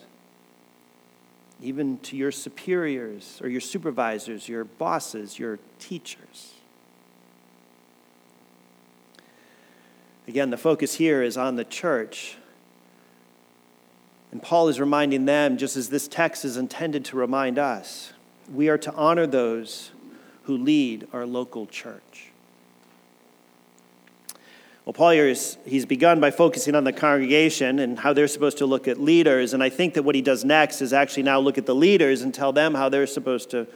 even 1.61 1.99
to 1.99 2.17
your 2.17 2.33
superiors 2.33 3.39
or 3.43 3.51
your 3.51 3.61
supervisors, 3.61 4.49
your 4.49 4.65
bosses, 4.65 5.39
your 5.39 5.59
teachers. 5.79 6.55
Again, 10.27 10.49
the 10.49 10.57
focus 10.57 10.95
here 10.95 11.23
is 11.23 11.37
on 11.37 11.57
the 11.57 11.67
church. 11.67 12.39
And 14.31 14.43
Paul 14.43 14.69
is 14.69 14.81
reminding 14.81 15.27
them, 15.27 15.59
just 15.59 15.77
as 15.77 15.91
this 15.91 16.09
text 16.09 16.47
is 16.47 16.57
intended 16.57 17.05
to 17.05 17.19
remind 17.19 17.59
us, 17.59 18.12
we 18.52 18.68
are 18.68 18.78
to 18.78 18.92
honor 18.94 19.26
those 19.26 19.90
who 20.44 20.56
lead 20.56 21.06
our 21.12 21.25
local 21.25 21.66
church. 21.66 22.32
Well, 24.85 24.92
Paul 24.92 25.11
here 25.11 25.28
is, 25.28 25.59
he's 25.64 25.87
begun 25.87 26.18
by 26.18 26.32
focusing 26.32 26.75
on 26.75 26.82
the 26.82 26.92
congregation 26.92 27.78
and 27.78 27.99
how 27.99 28.12
they're 28.12 28.26
supposed 28.26 28.59
to 28.59 28.66
look 28.66 28.88
at 28.88 29.00
leaders. 29.00 29.54
And 29.54 29.62
I 29.62 29.68
think 29.68 29.94
that 29.94 30.02
what 30.02 30.16
he 30.16 30.23
does 30.23 30.44
next 30.44 30.82
is 30.82 30.92
actually 30.92 31.23
now 31.23 31.38
look 31.38 31.56
at 31.56 31.66
the 31.66 31.75
leaders 31.75 32.23
and 32.23 32.35
tell 32.35 32.52
them 32.52 32.75
how 32.75 32.88
they're 32.88 33.06
supposed 33.06 33.50
to 33.50 33.68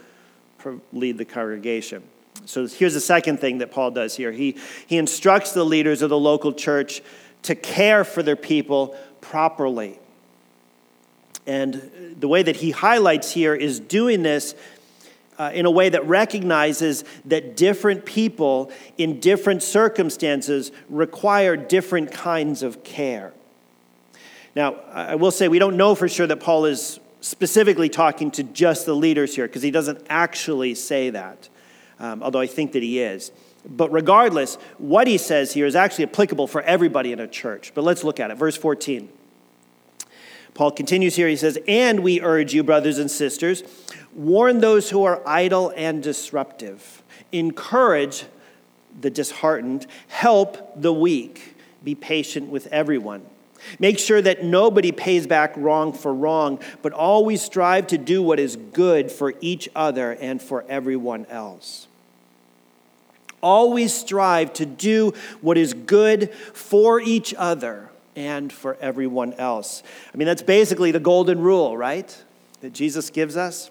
lead 0.92 1.16
the 1.16 1.25
congregation. 1.25 2.02
So 2.45 2.66
here's 2.66 2.95
the 2.95 3.00
second 3.00 3.38
thing 3.38 3.59
that 3.59 3.71
Paul 3.71 3.92
does 3.92 4.16
here 4.16 4.33
he, 4.33 4.56
he 4.87 4.99
instructs 4.99 5.52
the 5.52 5.64
leaders 5.64 6.02
of 6.02 6.11
the 6.11 6.18
local 6.18 6.52
church 6.52 7.02
to 7.42 7.54
care 7.54 8.02
for 8.02 8.25
their 8.25 8.37
people 8.37 8.97
properly. 9.21 10.00
And 11.47 12.17
the 12.19 12.29
way 12.29 12.43
that 12.43 12.57
he 12.57 12.71
highlights 12.73 13.33
here 13.33 13.55
is 13.55 13.79
doing 13.79 14.23
this 14.23 14.55
uh, 15.38 15.50
in 15.55 15.67
a 15.67 15.71
way 15.71 15.88
that 15.88 16.07
recognizes 16.07 17.05
that 17.26 17.57
different 17.57 18.05
people 18.05 18.71
in 18.97 19.21
different 19.21 19.62
circumstances 19.62 20.73
require 20.88 21.57
different 21.57 22.11
kinds 22.11 22.62
of 22.62 22.83
care. 22.83 23.33
Now, 24.55 24.76
I 24.93 25.17
will 25.17 25.31
say 25.31 25.49
we 25.49 25.59
don't 25.59 25.76
know 25.76 25.95
for 25.95 26.09
sure 26.09 26.26
that 26.26 26.41
Paul 26.41 26.65
is 26.65 26.99
specifically 27.21 27.88
talking 27.88 28.31
to 28.33 28.43
just 28.43 28.87
the 28.87 28.95
leaders 28.95 29.37
here 29.37 29.47
because 29.47 29.62
he 29.62 29.71
doesn't 29.71 30.07
actually 30.09 30.75
say 30.75 31.11
that 31.11 31.49
um, 31.99 32.23
although 32.23 32.41
I 32.41 32.47
think 32.47 32.73
that 32.73 32.83
he 32.83 33.00
is. 33.00 33.33
But 33.69 33.91
regardless, 33.91 34.57
what 34.79 35.07
he 35.07 35.19
says 35.19 35.53
here 35.53 35.67
is 35.67 35.75
actually 35.75 36.05
applicable 36.05 36.47
for 36.47 36.62
everybody 36.62 37.12
in 37.12 37.21
a 37.21 37.26
church. 37.26 37.73
But 37.75 37.85
let's 37.85 38.05
look 38.05 38.21
at 38.21 38.31
it. 38.31 38.37
Verse 38.37 38.57
14. 38.57 39.09
Paul 40.57 40.71
continues 40.71 41.15
here. 41.15 41.29
He 41.29 41.37
says, 41.37 41.59
And 41.69 42.01
we 42.01 42.23
urge 42.23 42.55
you, 42.55 42.65
brothers 42.65 42.99
and 42.99 43.11
sisters, 43.11 43.63
warn 44.15 44.61
those 44.61 44.89
who 44.89 45.05
are 45.05 45.21
idle 45.27 45.71
and 45.77 46.03
disruptive, 46.03 47.03
encourage 47.31 48.25
the 48.99 49.11
disheartened, 49.11 49.87
help 50.09 50.81
the 50.81 50.95
weak, 50.95 51.57
be 51.85 51.95
patient 51.95 52.49
with 52.49 52.67
everyone. 52.69 53.23
Make 53.79 53.99
sure 53.99 54.23
that 54.23 54.45
nobody 54.45 54.93
pays 54.93 55.27
back 55.27 55.53
wrong 55.59 55.93
for 55.93 56.15
wrong, 56.15 56.59
but 56.81 56.95
always 56.95 57.43
strive 57.43 57.89
to 57.89 57.99
do 57.99 58.23
what 58.23 58.41
is 58.41 58.57
good 58.57 59.13
for 59.13 59.35
each 59.43 59.69
other 59.77 60.13
and 60.13 60.41
for 60.41 60.65
everyone 60.71 61.27
else. 61.27 61.87
Always 63.43 63.93
strive 63.93 64.55
to 64.55 64.65
do 64.65 65.13
what 65.43 65.59
is 65.59 65.75
good 65.75 66.33
for 66.33 66.99
each 66.99 67.35
other 67.37 67.91
and 68.16 68.50
for 68.52 68.76
everyone 68.80 69.35
else. 69.35 69.82
I 70.12 70.16
mean, 70.16 70.26
that's 70.26 70.42
basically 70.42 70.90
the 70.90 71.00
golden 71.00 71.40
rule, 71.40 71.76
right? 71.76 72.25
That 72.62 72.73
Jesus 72.73 73.11
gives 73.11 73.37
us. 73.37 73.70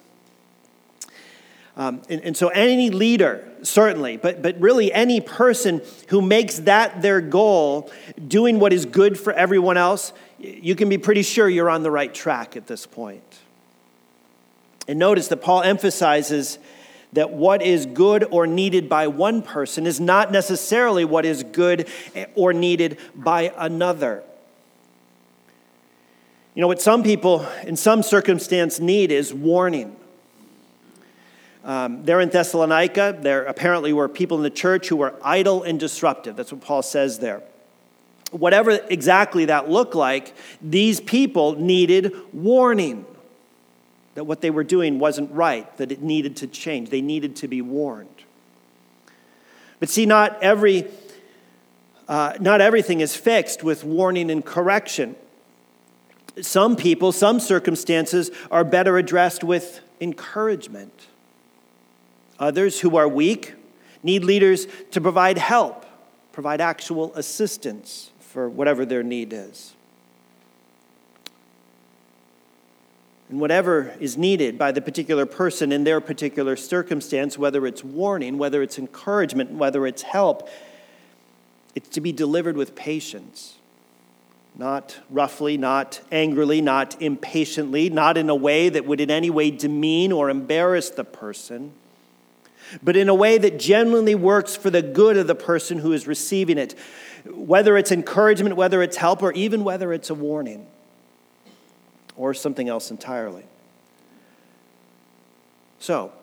Um, 1.77 2.01
and, 2.07 2.21
and, 2.21 2.37
so, 2.37 2.47
any 2.49 2.89
leader, 2.89 3.45
certainly, 3.61 4.15
but, 4.15 4.41
but 4.41 4.57
really 4.61 4.93
any 4.93 5.19
person 5.19 5.81
who 6.07 6.21
makes 6.21 6.59
that 6.59 7.01
their 7.01 7.19
goal, 7.19 7.91
doing 8.25 8.59
what 8.59 8.71
is 8.71 8.85
good 8.85 9.19
for 9.19 9.33
everyone 9.33 9.75
else, 9.75 10.13
you 10.39 10.73
can 10.75 10.87
be 10.87 10.97
pretty 10.97 11.21
sure 11.21 11.49
you're 11.49 11.69
on 11.69 11.83
the 11.83 11.91
right 11.91 12.13
track 12.13 12.55
at 12.55 12.67
this 12.67 12.85
point. 12.85 13.23
And 14.87 14.97
notice 14.97 15.27
that 15.29 15.37
Paul 15.37 15.63
emphasizes 15.63 16.59
that 17.11 17.31
what 17.31 17.61
is 17.61 17.85
good 17.85 18.25
or 18.31 18.47
needed 18.47 18.87
by 18.87 19.07
one 19.07 19.41
person 19.41 19.85
is 19.85 19.99
not 19.99 20.31
necessarily 20.31 21.03
what 21.03 21.25
is 21.25 21.43
good 21.43 21.89
or 22.35 22.53
needed 22.53 22.97
by 23.15 23.51
another. 23.57 24.23
You 26.55 26.61
know, 26.61 26.67
what 26.67 26.81
some 26.81 27.03
people 27.03 27.45
in 27.63 27.75
some 27.75 28.01
circumstance 28.01 28.79
need 28.79 29.11
is 29.11 29.33
warning 29.33 29.95
um, 31.65 32.05
there 32.05 32.21
in 32.21 32.29
Thessalonica, 32.29 33.17
there 33.19 33.43
apparently 33.45 33.91
were 33.91 34.07
people 34.07 34.37
in 34.37 34.43
the 34.43 34.51
church 34.51 34.87
who 34.87 34.97
were 34.97 35.15
idle 35.23 35.63
and 35.63 35.79
disruptive. 35.79 36.35
That's 36.35 36.51
what 36.51 36.61
Paul 36.61 36.83
says 36.83 37.17
there. 37.17 37.41
Whatever 38.29 38.79
exactly 38.89 39.45
that 39.45 39.67
looked 39.67 39.95
like, 39.95 40.35
these 40.61 41.01
people 41.01 41.59
needed 41.59 42.13
warning 42.31 43.05
that 44.13 44.25
what 44.25 44.41
they 44.41 44.51
were 44.51 44.63
doing 44.63 44.99
wasn't 44.99 45.31
right, 45.31 45.75
that 45.77 45.91
it 45.91 46.03
needed 46.03 46.35
to 46.37 46.47
change. 46.47 46.91
They 46.91 47.01
needed 47.01 47.35
to 47.37 47.47
be 47.47 47.63
warned. 47.63 48.09
But 49.79 49.89
see, 49.89 50.05
not 50.05 50.41
every 50.43 50.87
uh, 52.07 52.33
not 52.39 52.61
everything 52.61 53.01
is 53.01 53.15
fixed 53.15 53.63
with 53.63 53.83
warning 53.83 54.29
and 54.29 54.45
correction. 54.45 55.15
Some 56.41 56.75
people, 56.75 57.11
some 57.11 57.39
circumstances 57.39 58.29
are 58.51 58.63
better 58.63 58.97
addressed 58.97 59.43
with 59.43 59.81
encouragement. 60.01 61.07
Others 62.39 62.81
who 62.81 62.97
are 62.97 63.07
weak 63.07 63.53
need 64.03 64.23
leaders 64.23 64.67
to 64.91 64.99
provide 64.99 65.37
help, 65.37 65.85
provide 66.33 66.59
actual 66.59 67.13
assistance 67.15 68.11
for 68.19 68.49
whatever 68.49 68.85
their 68.85 69.03
need 69.03 69.31
is. 69.31 69.73
And 73.29 73.39
whatever 73.39 73.95
is 73.99 74.17
needed 74.17 74.57
by 74.57 74.71
the 74.71 74.81
particular 74.81 75.25
person 75.25 75.71
in 75.71 75.83
their 75.83 75.99
particular 75.99 76.55
circumstance, 76.55 77.37
whether 77.37 77.65
it's 77.65 77.83
warning, 77.83 78.37
whether 78.37 78.61
it's 78.61 78.77
encouragement, 78.77 79.51
whether 79.51 79.87
it's 79.87 80.03
help, 80.03 80.47
it's 81.73 81.89
to 81.89 82.01
be 82.01 82.11
delivered 82.11 82.55
with 82.55 82.75
patience, 82.75 83.55
not 84.57 84.97
roughly, 85.09 85.57
not 85.57 85.99
angrily, 86.11 86.61
not 86.61 87.01
impatiently, 87.01 87.89
not 87.89 88.17
in 88.17 88.29
a 88.29 88.35
way 88.35 88.69
that 88.69 88.85
would 88.85 89.01
in 89.01 89.11
any 89.11 89.29
way 89.29 89.51
demean 89.51 90.11
or 90.11 90.29
embarrass 90.29 90.89
the 90.89 91.03
person, 91.03 91.73
but 92.81 92.95
in 92.95 93.09
a 93.09 93.15
way 93.15 93.37
that 93.37 93.59
genuinely 93.59 94.15
works 94.15 94.55
for 94.55 94.69
the 94.69 94.81
good 94.81 95.17
of 95.17 95.27
the 95.27 95.35
person 95.35 95.79
who 95.79 95.91
is 95.91 96.07
receiving 96.07 96.57
it, 96.57 96.73
whether 97.25 97.77
it's 97.77 97.91
encouragement, 97.91 98.55
whether 98.55 98.81
it's 98.81 98.97
help, 98.97 99.21
or 99.21 99.33
even 99.33 99.63
whether 99.63 99.91
it's 99.91 100.09
a 100.09 100.15
warning 100.15 100.65
or 102.15 102.33
something 102.33 102.69
else 102.69 102.91
entirely. 102.91 103.43
So, 105.79 106.13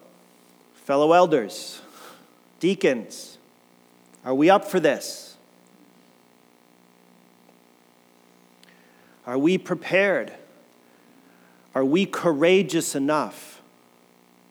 fellow 0.75 1.13
elders, 1.13 1.81
deacons, 2.61 3.37
are 4.25 4.35
we 4.35 4.49
up 4.49 4.65
for 4.65 4.81
this? 4.81 5.32
Are 9.27 9.39
we 9.39 9.59
prepared? 9.59 10.33
Are 11.75 11.85
we 11.85 12.07
courageous 12.07 12.95
enough 12.95 13.63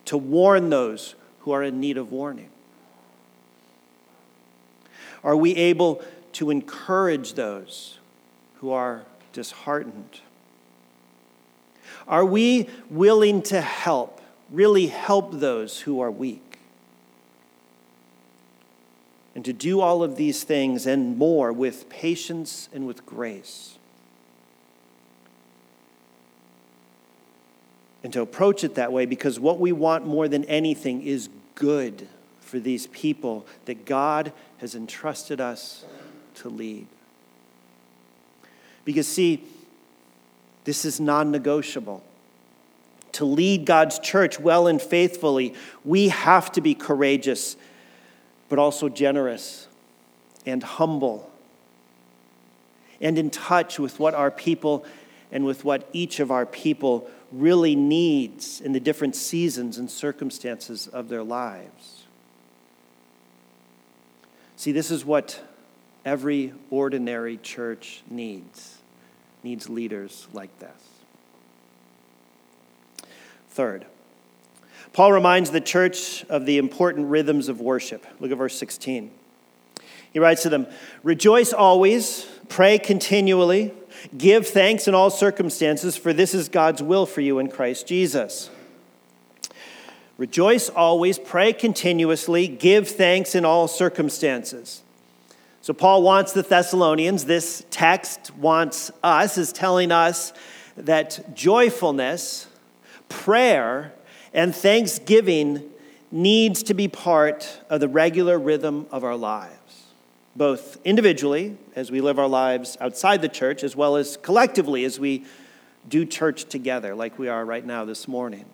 to 0.06 0.18
warn 0.18 0.70
those 0.70 1.16
who 1.40 1.52
are 1.52 1.64
in 1.64 1.80
need 1.80 1.98
of 1.98 2.12
warning? 2.12 2.50
Are 5.24 5.36
we 5.36 5.56
able 5.56 6.04
to 6.34 6.50
encourage 6.50 7.34
those 7.34 8.00
who 8.56 8.72
are 8.72 9.04
disheartened? 9.34 10.22
Are 12.08 12.26
we 12.26 12.70
willing 12.90 13.42
to 13.44 13.62
help, 13.62 14.22
really 14.50 14.88
help 14.88 15.32
those 15.34 15.82
who 15.82 16.00
are 16.00 16.12
weak? 16.12 16.60
And 19.36 19.46
to 19.46 19.54
do 19.54 19.80
all 19.80 20.04
of 20.04 20.16
these 20.16 20.44
things 20.44 20.86
and 20.86 21.18
more 21.18 21.54
with 21.54 21.88
patience 21.90 22.68
and 22.74 22.86
with 22.86 23.06
grace. 23.06 23.78
And 28.04 28.12
to 28.14 28.22
approach 28.22 28.64
it 28.64 28.76
that 28.76 28.92
way 28.92 29.06
because 29.06 29.40
what 29.40 29.60
we 29.60 29.72
want 29.72 30.06
more 30.06 30.28
than 30.28 30.44
anything 30.46 31.04
is 31.04 31.30
good 31.56 32.08
for 32.40 32.60
these 32.60 32.88
people 32.88 33.46
that 33.66 33.86
God 33.86 34.34
has 34.58 34.76
entrusted 34.76 35.40
us 35.40 35.86
to 36.36 36.50
lead. 36.50 36.88
Because, 38.84 39.08
see, 39.08 39.44
this 40.64 40.86
is 40.86 41.00
non 41.00 41.32
negotiable. 41.32 42.04
To 43.14 43.26
lead 43.26 43.66
God's 43.66 44.00
church 44.00 44.40
well 44.40 44.68
and 44.68 44.82
faithfully, 44.82 45.54
we 45.84 46.10
have 46.10 46.52
to 46.54 46.62
be 46.62 46.74
courageous, 46.74 47.56
but 48.50 48.58
also 48.58 48.90
generous 48.90 49.68
and 50.46 50.64
humble 50.64 51.32
and 53.02 53.18
in 53.18 53.30
touch 53.30 53.80
with 53.80 54.00
what 54.00 54.14
our 54.14 54.32
people 54.32 54.86
and 55.32 55.46
with 55.46 55.66
what 55.66 55.90
each 55.92 56.20
of 56.20 56.32
our 56.32 56.46
people 56.46 57.10
really 57.32 57.76
needs 57.76 58.62
in 58.62 58.74
the 58.74 58.80
different 58.80 59.16
seasons 59.16 59.78
and 59.78 59.90
circumstances 59.90 60.88
of 60.88 61.10
their 61.10 61.24
lives. 61.24 62.04
See, 64.58 64.72
this 64.72 64.92
is 64.92 65.06
what 65.06 65.42
every 66.06 66.54
ordinary 66.70 67.38
church 67.38 68.04
needs 68.10 68.78
needs 69.44 69.70
leaders 69.70 70.28
like 70.34 70.58
this. 70.60 70.70
Third, 73.50 73.86
Paul 74.94 75.12
reminds 75.12 75.52
the 75.52 75.62
church 75.62 76.24
of 76.26 76.46
the 76.46 76.58
important 76.58 77.08
rhythms 77.10 77.50
of 77.50 77.60
worship. 77.60 78.06
Look 78.20 78.32
at 78.32 78.38
verse 78.38 78.58
16. 78.58 79.12
He 80.14 80.20
writes 80.20 80.44
to 80.44 80.50
them 80.50 80.68
Rejoice 81.04 81.54
always, 81.54 82.26
pray 82.50 82.78
continually. 82.78 83.74
Give 84.18 84.48
thanks 84.48 84.88
in 84.88 84.96
all 84.96 85.10
circumstances, 85.10 85.96
for 85.98 86.14
this 86.14 86.34
is 86.34 86.50
God's 86.50 86.82
will 86.82 87.06
for 87.06 87.22
you 87.22 87.40
in 87.40 87.50
Christ 87.50 87.88
Jesus. 87.88 88.50
Rejoice 90.18 90.70
always, 90.70 91.18
pray 91.18 91.54
continuously, 91.54 92.48
give 92.48 92.88
thanks 92.88 93.36
in 93.36 93.46
all 93.46 93.68
circumstances. 93.68 94.84
So, 95.62 95.74
Paul 95.74 96.02
wants 96.02 96.34
the 96.34 96.42
Thessalonians, 96.42 97.26
this 97.26 97.66
text 97.70 98.36
wants 98.36 98.92
us, 99.04 99.38
is 99.38 99.52
telling 99.52 99.92
us 99.92 100.34
that 100.76 101.36
joyfulness, 101.36 102.48
prayer, 103.10 103.94
and 104.34 104.56
thanksgiving 104.56 105.70
needs 106.12 106.64
to 106.64 106.74
be 106.74 106.88
part 106.88 107.62
of 107.70 107.80
the 107.80 107.88
regular 107.88 108.40
rhythm 108.40 108.88
of 108.92 109.04
our 109.04 109.16
lives 109.16 109.61
both 110.36 110.78
individually 110.86 111.58
as 111.76 111.92
we 111.92 112.02
live 112.02 112.18
our 112.18 112.28
lives 112.28 112.78
outside 112.80 113.22
the 113.22 113.30
church, 113.30 113.64
as 113.64 113.76
well 113.76 113.96
as 113.96 114.18
collectively 114.18 114.86
as 114.86 115.00
we 115.00 115.26
do 115.88 116.06
church 116.06 116.46
together, 116.46 116.96
like 116.96 117.18
we 117.18 117.28
are 117.28 117.44
right 117.44 117.66
now 117.66 117.86
this 117.86 118.08
morning. 118.08 118.46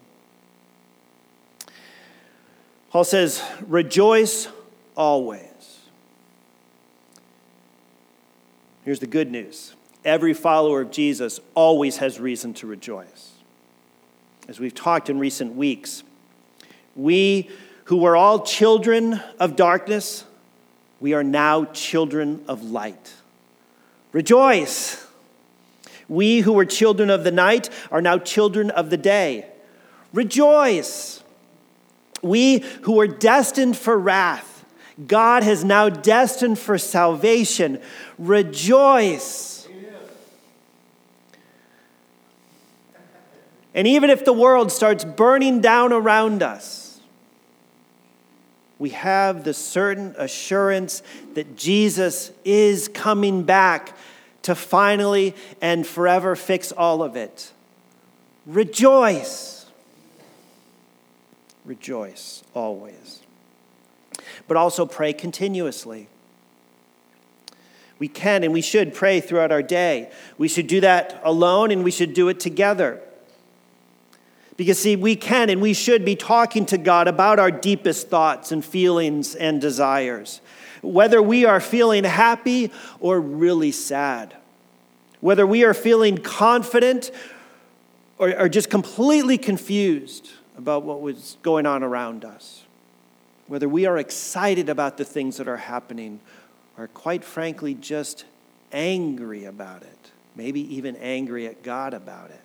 Paul 2.90 3.04
says, 3.04 3.44
Rejoice 3.68 4.48
always. 4.96 5.80
Here's 8.86 9.00
the 9.00 9.08
good 9.08 9.30
news 9.30 9.74
every 10.06 10.34
follower 10.34 10.82
of 10.82 10.92
Jesus 10.92 11.40
always 11.54 11.98
has 11.98 12.20
reason 12.20 12.54
to 12.56 12.68
rejoice. 12.68 13.34
As 14.48 14.60
we've 14.60 14.74
talked 14.74 15.10
in 15.10 15.20
recent 15.20 15.56
weeks, 15.56 16.04
we 16.96 17.50
who 17.86 17.98
were 17.98 18.16
all 18.16 18.40
children 18.40 19.22
of 19.40 19.56
darkness, 19.56 20.24
we 21.00 21.14
are 21.14 21.24
now 21.24 21.66
children 21.66 22.44
of 22.48 22.64
light. 22.64 23.14
Rejoice! 24.12 25.06
We 26.10 26.40
who 26.40 26.54
were 26.54 26.66
children 26.66 27.10
of 27.10 27.24
the 27.24 27.32
night 27.32 27.70
are 27.92 28.02
now 28.02 28.18
children 28.18 28.70
of 28.72 28.90
the 28.90 28.98
day. 28.98 29.48
Rejoice! 30.14 31.24
We 32.22 32.60
who 32.84 32.94
were 32.94 33.08
destined 33.08 33.78
for 33.78 33.98
wrath, 33.98 34.66
God 35.06 35.44
has 35.44 35.64
now 35.64 35.90
destined 35.90 36.58
for 36.58 36.78
salvation. 36.78 37.80
Rejoice! 38.18 39.68
And 43.76 43.88
even 43.88 44.10
if 44.10 44.26
the 44.26 44.34
world 44.34 44.72
starts 44.72 45.06
burning 45.06 45.62
down 45.62 45.94
around 45.94 46.42
us, 46.42 46.87
we 48.80 48.92
have 48.92 49.44
the 49.44 49.54
certain 49.54 50.14
assurance 50.18 51.02
that 51.34 51.56
Jesus 51.56 52.32
is 52.46 52.88
coming 52.88 53.44
back 53.44 53.98
to 54.44 54.54
finally 54.56 55.36
and 55.62 55.86
forever 55.86 56.36
fix 56.36 56.72
all 56.72 57.02
of 57.02 57.16
it. 57.16 57.52
Rejoice. 58.46 59.66
Rejoice 61.66 62.44
always. 62.54 63.22
But 64.48 64.58
also 64.58 64.86
pray 64.86 65.12
continuously. 65.12 66.08
We 68.00 68.08
can 68.08 68.44
and 68.44 68.54
we 68.54 68.62
should 68.62 68.94
pray 68.94 69.20
throughout 69.20 69.52
our 69.52 69.64
day. 69.64 70.12
We 70.38 70.48
should 70.48 70.68
do 70.68 70.82
that 70.82 71.20
alone 71.24 71.72
and 71.72 71.84
we 71.84 71.92
should 71.92 72.14
do 72.14 72.30
it 72.30 72.40
together. 72.40 73.02
Because, 74.58 74.80
see, 74.80 74.96
we 74.96 75.16
can 75.16 75.52
and 75.52 75.62
we 75.62 75.74
should 75.74 76.04
be 76.04 76.16
talking 76.16 76.66
to 76.68 76.80
God 76.80 77.08
about 77.08 77.38
our 77.38 77.52
deepest 77.52 78.10
thoughts 78.10 78.52
and 78.52 78.66
feelings 78.66 79.36
and 79.36 79.62
desires. 79.62 80.42
Whether 80.82 81.22
we 81.22 81.46
are 81.46 81.60
feeling 81.60 82.04
happy 82.04 82.72
or 83.00 83.22
really 83.22 83.72
sad. 83.72 84.36
Whether 85.22 85.46
we 85.46 85.64
are 85.64 85.76
feeling 85.76 86.18
confident 86.18 87.12
or, 88.18 88.36
or 88.40 88.50
just 88.50 88.70
completely 88.72 89.38
confused 89.38 90.32
about 90.58 90.84
what 90.84 91.02
was 91.02 91.38
going 91.44 91.68
on 91.68 91.84
around 91.84 92.26
us. 92.26 92.64
Whether 93.46 93.70
we 93.70 93.86
are 93.86 93.98
excited 93.98 94.70
about 94.70 94.98
the 94.98 95.06
things 95.06 95.38
that 95.38 95.48
are 95.48 95.58
happening 95.58 96.20
or, 96.78 96.88
quite 96.88 97.24
frankly, 97.24 97.76
just 97.76 98.26
angry 98.72 99.46
about 99.46 99.84
it. 99.84 100.12
Maybe 100.36 100.76
even 100.76 100.96
angry 100.98 101.48
at 101.48 101.64
God 101.64 101.94
about 101.94 102.32
it. 102.32 102.42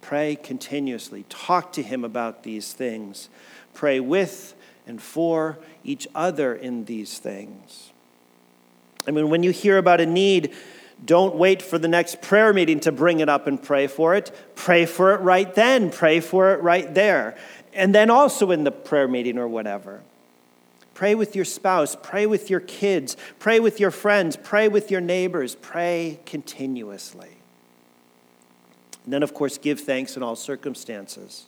Pray 0.00 0.36
continuously. 0.36 1.24
Talk 1.28 1.72
to 1.72 1.82
Him 1.82 2.04
about 2.04 2.42
these 2.42 2.72
things. 2.72 3.28
Pray 3.74 4.00
with 4.00 4.54
and 4.86 5.00
for 5.00 5.58
each 5.84 6.08
other 6.14 6.54
in 6.54 6.84
these 6.86 7.18
things. 7.18 7.90
I 9.06 9.10
mean, 9.12 9.30
when 9.30 9.42
you 9.42 9.50
hear 9.50 9.78
about 9.78 10.00
a 10.00 10.06
need, 10.06 10.52
don't 11.04 11.36
wait 11.36 11.62
for 11.62 11.78
the 11.78 11.88
next 11.88 12.20
prayer 12.20 12.52
meeting 12.52 12.80
to 12.80 12.92
bring 12.92 13.20
it 13.20 13.28
up 13.28 13.46
and 13.46 13.62
pray 13.62 13.86
for 13.86 14.14
it. 14.14 14.30
Pray 14.54 14.84
for 14.86 15.14
it 15.14 15.20
right 15.20 15.54
then. 15.54 15.90
Pray 15.90 16.20
for 16.20 16.52
it 16.52 16.62
right 16.62 16.92
there. 16.94 17.36
And 17.72 17.94
then 17.94 18.10
also 18.10 18.50
in 18.50 18.64
the 18.64 18.70
prayer 18.70 19.08
meeting 19.08 19.38
or 19.38 19.48
whatever. 19.48 20.02
Pray 20.92 21.14
with 21.14 21.34
your 21.34 21.46
spouse. 21.46 21.96
Pray 22.02 22.26
with 22.26 22.50
your 22.50 22.60
kids. 22.60 23.16
Pray 23.38 23.58
with 23.60 23.80
your 23.80 23.90
friends. 23.90 24.36
Pray 24.36 24.68
with 24.68 24.90
your 24.90 25.00
neighbors. 25.00 25.54
Pray 25.54 26.20
continuously. 26.26 27.39
And 29.04 29.12
then, 29.12 29.22
of 29.22 29.32
course, 29.34 29.58
give 29.58 29.80
thanks 29.80 30.16
in 30.16 30.22
all 30.22 30.36
circumstances. 30.36 31.46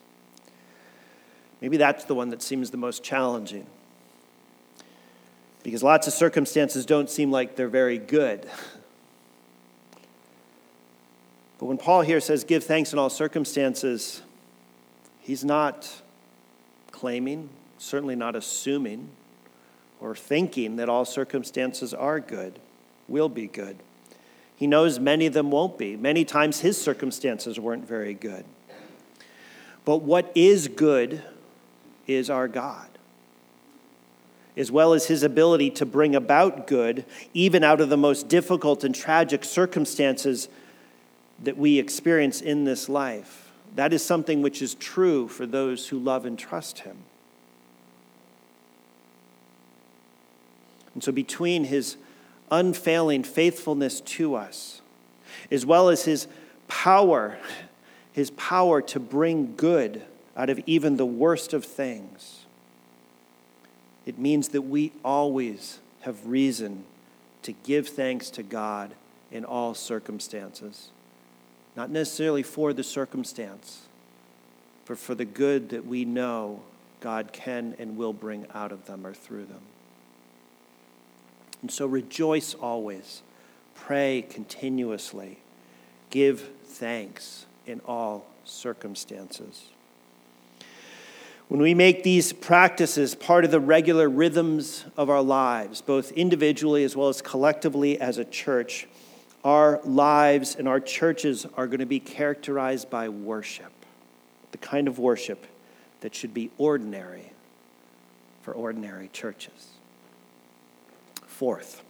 Maybe 1.61 1.77
that's 1.77 2.05
the 2.05 2.15
one 2.15 2.31
that 2.31 2.43
seems 2.43 2.71
the 2.71 2.77
most 2.77 3.05
challenging. 3.05 3.67
because 5.63 5.83
lots 5.83 6.07
of 6.07 6.13
circumstances 6.13 6.85
don't 6.85 7.09
seem 7.09 7.31
like 7.31 7.57
they're 7.57 7.69
very 7.69 7.99
good. 7.99 8.49
But 11.59 11.67
when 11.67 11.79
Paul 11.79 12.03
here 12.03 12.21
says, 12.21 12.45
give 12.45 12.65
thanks 12.65 12.93
in 12.93 12.99
all 12.99 13.11
circumstances, 13.11 14.23
he's 15.21 15.45
not 15.45 16.03
claiming, 16.91 17.51
certainly 17.79 18.17
not 18.17 18.35
assuming, 18.35 19.11
or 20.01 20.17
thinking 20.17 20.77
that 20.77 20.89
all 20.89 21.05
circumstances 21.05 21.95
are 21.95 22.19
good, 22.19 22.59
will 23.07 23.29
be 23.29 23.47
good. 23.47 23.77
He 24.63 24.69
knows 24.69 25.01
many 25.01 25.27
of 25.27 25.33
them 25.33 25.51
won't 25.51 25.77
be. 25.77 25.97
Many 25.97 26.25
times 26.25 26.61
his 26.61 26.81
circumstances 26.81 27.59
weren't 27.59 27.85
very 27.85 28.15
good. 28.15 28.45
But 29.85 30.03
what 30.03 30.31
is 30.37 30.69
good 30.69 31.21
is 32.07 32.31
our 32.31 32.47
God, 32.47 32.87
as 34.57 34.71
well 34.71 34.93
as 34.93 35.09
his 35.09 35.25
ability 35.25 35.71
to 35.71 35.85
bring 35.85 36.15
about 36.15 36.69
good, 36.69 37.05
even 37.35 37.65
out 37.65 37.81
of 37.81 37.89
the 37.89 37.97
most 37.97 38.29
difficult 38.29 38.85
and 38.85 38.95
tragic 38.95 39.43
circumstances 39.43 40.49
that 41.43 41.59
we 41.59 41.81
experience 41.81 42.41
in 42.41 42.63
this 42.63 42.89
life. 42.89 43.51
That 43.75 43.93
is 43.93 44.05
something 44.05 44.43
which 44.43 44.63
is 44.63 44.77
true 44.77 45.27
for 45.27 45.45
those 45.45 45.89
who 45.89 45.99
love 45.99 46.25
and 46.25 46.39
trust 46.39 46.79
Him. 46.79 46.99
And 50.95 51.03
so, 51.03 51.11
between 51.11 51.65
His 51.65 51.97
unfailing 52.53 53.25
faithfulness 53.25 54.01
to 54.01 54.37
us, 54.37 54.81
as 55.51 55.67
well 55.67 55.89
as 55.89 56.05
His 56.05 56.29
power, 56.69 57.37
His 58.13 58.31
power 58.31 58.81
to 58.83 59.01
bring 59.01 59.57
good 59.57 60.03
out 60.37 60.49
of 60.49 60.61
even 60.67 60.97
the 60.97 61.05
worst 61.07 61.53
of 61.53 61.65
things, 61.65 62.45
it 64.07 64.19
means 64.19 64.49
that 64.49 64.63
we 64.63 64.93
always 65.05 65.81
have 66.03 66.27
reason 66.27 66.85
to 67.43 67.53
give 67.53 67.89
thanks 67.89 68.31
to 68.31 68.45
God 68.45 68.93
in 69.33 69.45
all 69.45 69.75
circumstances 69.75 70.91
not 71.77 71.91
necessarily 71.91 72.43
for 72.43 72.73
the 72.73 72.85
circumstance, 72.85 73.83
but 74.87 74.99
for 74.99 75.15
the 75.15 75.25
good 75.25 75.71
that 75.71 75.87
we 75.87 76.05
know 76.05 76.61
God 77.01 77.33
can 77.33 77.75
and 77.79 77.97
will 77.97 78.13
bring 78.13 78.47
out 78.55 78.73
of 78.73 78.87
them 78.87 79.07
or 79.07 79.15
through 79.15 79.47
them. 79.47 79.63
And 81.63 81.71
so 81.71 81.87
rejoice 81.87 82.55
always, 82.55 83.23
pray 83.75 84.27
continuously, 84.29 85.39
give 86.11 86.51
thanks 86.65 87.47
in 87.67 87.81
all 87.87 88.27
circumstances. 88.45 89.67
When 91.49 91.61
we 91.61 91.75
make 91.75 92.03
these 92.03 92.33
practices 92.33 93.15
part 93.15 93.45
of 93.45 93.51
the 93.51 93.61
regular 93.61 94.09
rhythms 94.09 94.85
of 94.97 95.11
our 95.11 95.23
lives, 95.23 95.83
both 95.83 96.11
individually 96.13 96.83
as 96.83 96.97
well 96.97 97.09
as 97.09 97.23
collectively 97.23 98.01
as 98.01 98.19
a 98.19 98.25
church, 98.25 98.89
our 99.45 99.81
lives 99.85 100.57
and 100.57 100.67
our 100.67 100.81
churches 100.81 101.47
are 101.57 101.67
going 101.67 101.81
to 101.81 101.87
be 101.87 102.01
characterized 102.01 102.89
by 102.89 103.09
worship, 103.09 103.73
the 104.51 104.59
kind 104.59 104.89
of 104.89 104.99
worship 104.99 105.47
that 106.01 106.15
should 106.15 106.33
be 106.33 106.51
ordinary 106.59 107.33
for 108.41 108.53
ordinary 108.53 109.11
churches. 109.13 109.72
Fourth, 111.43 111.83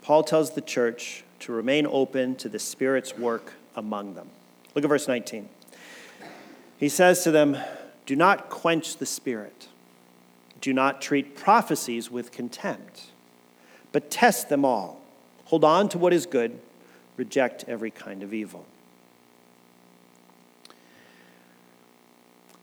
Paul 0.00 0.22
tells 0.22 0.52
the 0.52 0.62
church 0.62 1.24
to 1.40 1.52
remain 1.52 1.86
open 1.86 2.36
to 2.36 2.48
the 2.48 2.58
Spirit's 2.58 3.18
work 3.18 3.52
among 3.76 4.14
them. 4.14 4.30
Look 4.74 4.82
at 4.82 4.88
verse 4.88 5.06
19. 5.06 5.46
He 6.78 6.88
says 6.88 7.22
to 7.24 7.30
them, 7.30 7.58
Do 8.06 8.16
not 8.16 8.48
quench 8.48 8.96
the 8.96 9.04
Spirit, 9.04 9.68
do 10.62 10.72
not 10.72 11.02
treat 11.02 11.36
prophecies 11.36 12.10
with 12.10 12.32
contempt, 12.32 13.08
but 13.92 14.10
test 14.10 14.48
them 14.48 14.64
all 14.64 15.02
Hold 15.44 15.62
on 15.62 15.90
to 15.90 15.98
what 15.98 16.14
is 16.14 16.24
good, 16.24 16.58
reject 17.18 17.66
every 17.68 17.90
kind 17.90 18.22
of 18.22 18.32
evil. 18.32 18.64
A 20.70 20.72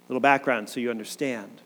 little 0.08 0.22
background 0.22 0.70
so 0.70 0.80
you 0.80 0.90
understand. 0.90 1.62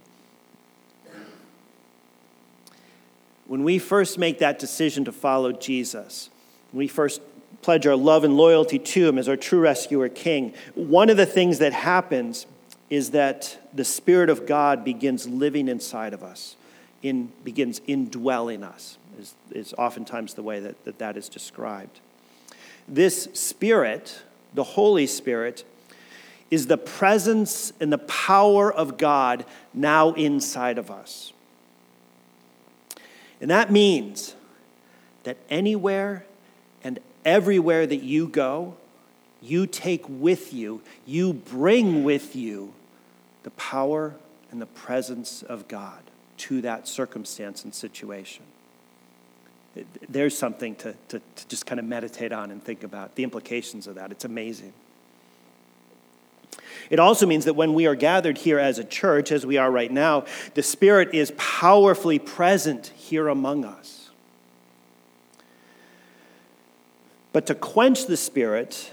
When 3.49 3.63
we 3.63 3.79
first 3.79 4.19
make 4.19 4.38
that 4.39 4.59
decision 4.59 5.05
to 5.05 5.12
follow 5.12 5.51
Jesus, 5.51 6.29
we 6.71 6.88
first 6.88 7.19
pledge 7.63 7.88
our 7.88 7.95
love 7.95 8.23
and 8.23 8.38
loyalty 8.38 8.77
to 8.77 9.07
Him 9.07 9.17
as 9.17 9.27
our 9.27 9.35
true 9.35 9.59
rescuer 9.59 10.07
king, 10.07 10.53
one 10.75 11.09
of 11.09 11.17
the 11.17 11.25
things 11.25 11.57
that 11.57 11.73
happens 11.73 12.45
is 12.91 13.09
that 13.09 13.57
the 13.73 13.83
Spirit 13.83 14.29
of 14.29 14.45
God 14.45 14.85
begins 14.85 15.27
living 15.27 15.67
inside 15.67 16.13
of 16.13 16.21
us, 16.21 16.57
in, 17.01 17.31
begins 17.43 17.81
indwelling 17.88 18.63
us 18.63 18.99
is, 19.19 19.33
is 19.51 19.73
oftentimes 19.79 20.35
the 20.35 20.43
way 20.43 20.59
that, 20.59 20.85
that 20.85 20.99
that 20.99 21.17
is 21.17 21.27
described. 21.27 22.01
This 22.88 23.29
Spirit, 23.33 24.21
the 24.53 24.63
Holy 24.63 25.07
Spirit, 25.07 25.63
is 26.51 26.67
the 26.67 26.77
presence 26.77 27.73
and 27.79 27.91
the 27.91 27.97
power 27.97 28.71
of 28.71 28.99
God 28.99 29.43
now 29.73 30.13
inside 30.13 30.77
of 30.77 30.91
us. 30.91 31.33
And 33.41 33.49
that 33.52 33.71
means 33.71 34.36
that 35.23 35.38
anywhere 35.49 36.25
and 36.84 36.99
everywhere 37.23 37.86
that 37.88 38.04
you 38.04 38.28
go, 38.28 38.75
you 39.41 39.67
take 39.67 40.04
with 40.08 40.54
you, 40.54 40.82
you 41.06 41.34
bring 41.34 42.04
with 42.04 42.36
you 42.36 42.73
the 43.43 43.52
power 43.52 44.15
and 44.52 44.62
the 44.62 44.65
presence 44.65 45.43
of 45.43 45.67
God 45.67 46.02
to 46.38 46.62
that 46.62 46.88
circumstance 46.88 47.63
and 47.63 47.73
situation 47.73 48.43
there's 50.08 50.38
something 50.38 50.75
to, 50.75 50.95
to, 51.10 51.19
to 51.19 51.47
just 51.47 51.65
kind 51.65 51.80
of 51.80 51.86
meditate 51.86 52.32
on 52.32 52.52
and 52.52 52.63
think 52.63 52.84
about 52.84 53.15
the 53.15 53.23
implications 53.23 53.88
of 53.88 53.95
that. 53.95 54.12
It's 54.12 54.25
amazing. 54.25 54.73
It 56.89 57.00
also 57.00 57.26
means 57.26 57.45
that 57.45 57.56
when 57.56 57.74
we 57.74 57.86
are 57.86 57.95
gathered 57.95 58.38
here 58.39 58.60
as 58.60 58.80
a 58.80 58.84
church, 58.84 59.32
as 59.32 59.45
we 59.45 59.58
are 59.58 59.72
right 59.72 59.91
now, 59.91 60.26
the 60.56 60.63
Spirit 60.63 61.13
is 61.13 61.32
powerfully 61.38 62.19
present 62.19 62.88
here 62.95 63.28
among 63.28 63.65
us. 63.65 64.10
But 67.32 67.45
to 67.48 67.56
quench 67.56 68.08
the 68.08 68.17
Spirit 68.17 68.91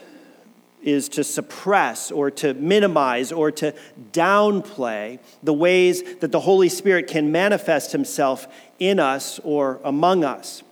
is 0.83 1.09
to 1.09 1.25
suppress 1.25 2.13
or 2.13 2.31
to 2.31 2.55
minimize 2.55 3.33
or 3.33 3.51
to 3.51 3.75
downplay 4.13 5.19
the 5.43 5.53
ways 5.53 6.03
that 6.21 6.31
the 6.33 6.41
Holy 6.41 6.69
Spirit 6.69 7.09
can 7.09 7.33
manifest 7.33 7.93
Himself 7.93 8.47
in 8.79 9.01
us 9.01 9.41
or 9.43 9.81
among 9.85 10.23
us. 10.23 10.63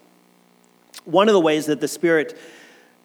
One 1.05 1.29
of 1.29 1.33
the 1.33 1.41
ways 1.41 1.67
that 1.67 1.81
the 1.81 1.89
Spirit 1.89 2.39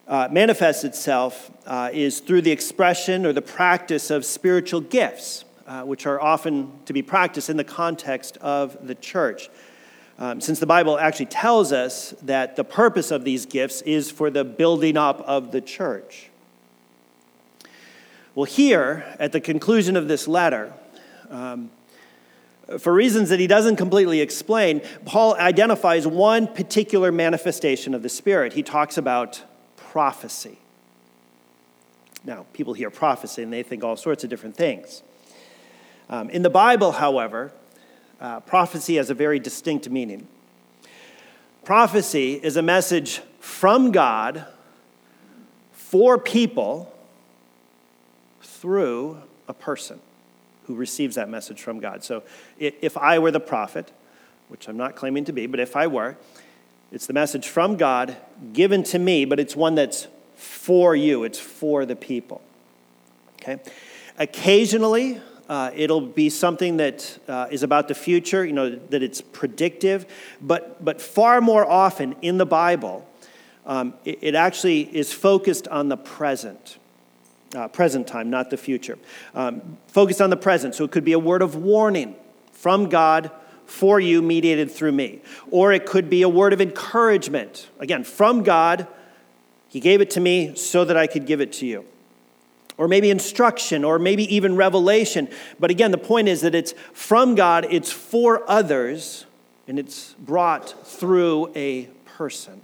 uh, 0.08 0.28
manifests 0.32 0.84
itself 0.84 1.52
uh, 1.70 1.92
is 1.94 2.20
through 2.20 2.42
the 2.42 2.52
expression 2.52 3.28
or 3.28 3.32
the 3.32 3.44
practice 3.44 4.10
of 4.10 4.26
spiritual 4.26 4.82
gifts, 4.82 5.46
uh, 5.68 5.84
which 5.84 6.08
are 6.08 6.20
often 6.20 6.72
to 6.86 6.94
be 6.94 7.04
practiced 7.04 7.48
in 7.50 7.58
the 7.58 7.64
context 7.64 8.38
of 8.38 8.88
the 8.88 8.96
church. 8.96 9.50
Um, 10.18 10.42
since 10.42 10.60
the 10.60 10.66
Bible 10.66 10.98
actually 10.98 11.28
tells 11.28 11.72
us 11.72 12.16
that 12.24 12.56
the 12.56 12.64
purpose 12.64 13.12
of 13.12 13.24
these 13.24 13.46
gifts 13.46 13.82
is 13.84 14.10
for 14.10 14.32
the 14.32 14.44
building 14.44 14.98
up 14.98 15.22
of 15.22 15.52
the 15.52 15.62
church. 15.62 16.30
Well, 18.34 18.46
here, 18.46 19.16
at 19.20 19.32
the 19.32 19.40
conclusion 19.40 19.96
of 19.96 20.08
this 20.08 20.28
letter, 20.28 20.74
um, 21.30 21.70
for 22.80 22.94
reasons 22.94 23.30
that 23.30 23.40
he 23.40 23.48
doesn't 23.48 23.76
completely 23.76 24.22
explain, 24.22 24.82
Paul 25.06 25.36
identifies 25.36 26.08
one 26.08 26.48
particular 26.48 27.12
manifestation 27.12 27.94
of 27.94 28.02
the 28.02 28.10
Spirit. 28.10 28.54
He 28.54 28.64
talks 28.64 28.98
about 28.98 29.44
prophecy. 29.76 30.58
Now, 32.24 32.46
people 32.54 32.74
hear 32.74 32.90
prophecy 32.90 33.44
and 33.44 33.52
they 33.52 33.64
think 33.64 33.84
all 33.84 33.96
sorts 33.96 34.24
of 34.24 34.30
different 34.30 34.56
things. 34.56 35.04
Um, 36.10 36.30
in 36.30 36.42
the 36.42 36.50
Bible, 36.50 36.94
however, 36.94 37.54
uh, 38.20 38.40
prophecy 38.42 38.96
has 38.96 39.10
a 39.10 39.14
very 39.14 39.40
distinct 39.40 39.90
meaning. 39.90 40.28
Prophecy 41.64 42.34
is 42.34 42.58
a 42.58 42.62
message 42.62 43.22
from 43.40 43.92
God 43.92 44.46
for 45.72 46.18
people 46.18 46.94
through 48.42 49.22
a 49.48 49.54
person 49.54 50.00
who 50.66 50.76
receives 50.76 51.16
that 51.16 51.30
message 51.30 51.62
from 51.62 51.80
God. 51.80 52.04
So 52.04 52.24
if 52.60 52.98
I 52.98 53.18
were 53.20 53.32
the 53.32 53.40
prophet, 53.40 53.92
which 54.50 54.68
I'm 54.68 54.78
not 54.78 54.96
claiming 54.96 55.26
to 55.26 55.32
be, 55.32 55.48
but 55.48 55.60
if 55.60 55.76
I 55.76 55.88
were, 55.88 56.18
it's 56.92 57.06
the 57.06 57.14
message 57.14 57.48
from 57.48 57.78
God 57.78 58.18
given 58.54 58.84
to 58.84 59.00
me, 59.00 59.26
but 59.26 59.40
it's 59.40 59.56
one 59.56 59.76
that's 59.76 60.08
for 60.40 60.96
you, 60.96 61.24
it's 61.26 61.38
for 61.38 61.86
the 61.86 61.96
people. 61.96 62.42
Okay? 63.42 63.60
Occasionally, 64.18 65.22
uh, 65.50 65.72
it'll 65.76 66.02
be 66.02 66.30
something 66.30 66.78
that 66.78 67.20
uh, 67.28 67.48
is 67.52 67.64
about 67.64 67.88
the 67.88 67.96
future, 67.96 68.46
you 68.46 68.54
know, 68.54 68.70
that 68.70 69.04
it's 69.04 69.22
predictive, 69.22 70.06
but, 70.42 70.84
but 70.84 71.02
far 71.02 71.42
more 71.42 71.66
often 71.66 72.16
in 72.22 72.38
the 72.38 72.46
Bible, 72.46 73.06
um, 73.66 73.94
it, 74.06 74.20
it 74.22 74.36
actually 74.36 74.82
is 74.96 75.12
focused 75.12 75.68
on 75.68 75.90
the 75.90 75.98
present 75.98 76.78
uh, 77.56 77.68
present 77.68 78.06
time, 78.08 78.30
not 78.30 78.52
the 78.52 78.58
future. 78.58 78.98
Um, 79.34 79.78
focused 79.88 80.22
on 80.22 80.30
the 80.30 80.38
present, 80.38 80.76
so 80.76 80.84
it 80.84 80.92
could 80.92 81.04
be 81.04 81.14
a 81.14 81.20
word 81.20 81.42
of 81.42 81.56
warning 81.56 82.16
from 82.52 82.90
God 82.90 83.32
for 83.66 84.00
you, 84.00 84.22
mediated 84.22 84.70
through 84.72 84.92
me. 84.92 85.22
Or 85.50 85.72
it 85.74 85.86
could 85.86 86.10
be 86.12 86.22
a 86.22 86.30
word 86.30 86.54
of 86.54 86.62
encouragement, 86.62 87.68
again, 87.80 88.04
from 88.04 88.44
God. 88.44 88.88
He 89.70 89.80
gave 89.80 90.02
it 90.02 90.10
to 90.12 90.20
me 90.20 90.56
so 90.56 90.84
that 90.84 90.98
I 90.98 91.08
could 91.08 91.26
give 91.26 91.40
it 91.40 91.54
to 91.54 91.66
you. 91.66 91.86
Or 92.78 92.88
maybe 92.88 93.10
instruction, 93.10 93.84
or 93.84 94.00
maybe 94.00 94.24
even 94.34 94.56
revelation. 94.56 95.30
But 95.60 95.70
again, 95.70 95.92
the 95.92 95.98
point 95.98 96.28
is 96.28 96.42
that 96.42 96.56
it's 96.56 96.74
from 96.94 97.36
God, 97.36 97.68
it's 97.70 97.92
for 97.92 98.50
others, 98.50 99.26
and 99.68 99.78
it's 99.78 100.14
brought 100.14 100.88
through 100.88 101.52
a 101.56 101.86
person. 102.06 102.62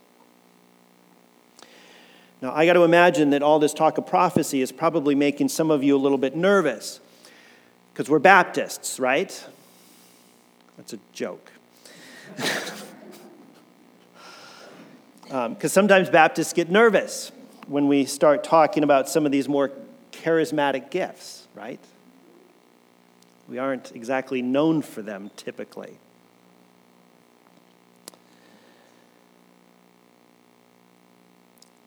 Now, 2.42 2.54
I 2.54 2.66
got 2.66 2.74
to 2.74 2.84
imagine 2.84 3.30
that 3.32 3.44
all 3.44 3.60
this 3.60 3.74
talk 3.74 3.98
of 3.98 4.08
prophecy 4.08 4.62
is 4.62 4.72
probably 4.72 5.16
making 5.16 5.50
some 5.50 5.72
of 5.72 5.84
you 5.84 5.96
a 5.96 6.00
little 6.00 6.18
bit 6.18 6.36
nervous 6.36 7.00
because 7.94 8.10
we're 8.10 8.20
Baptists, 8.20 9.00
right? 9.00 9.46
That's 10.78 10.94
a 10.94 11.00
joke. 11.14 11.52
Because 15.26 15.48
um, 15.48 15.70
sometimes 15.70 16.10
Baptists 16.10 16.54
get 16.54 16.70
nervous 16.70 17.32
when 17.68 17.88
we 17.88 18.06
start 18.06 18.44
talking 18.44 18.84
about 18.84 19.10
some 19.10 19.26
of 19.26 19.32
these 19.32 19.50
more 19.50 19.72
charismatic 20.12 20.92
gifts, 20.92 21.48
right? 21.56 21.80
We 23.50 23.58
aren't 23.58 23.92
exactly 23.96 24.42
known 24.42 24.82
for 24.82 25.02
them 25.02 25.32
typically. 25.36 25.98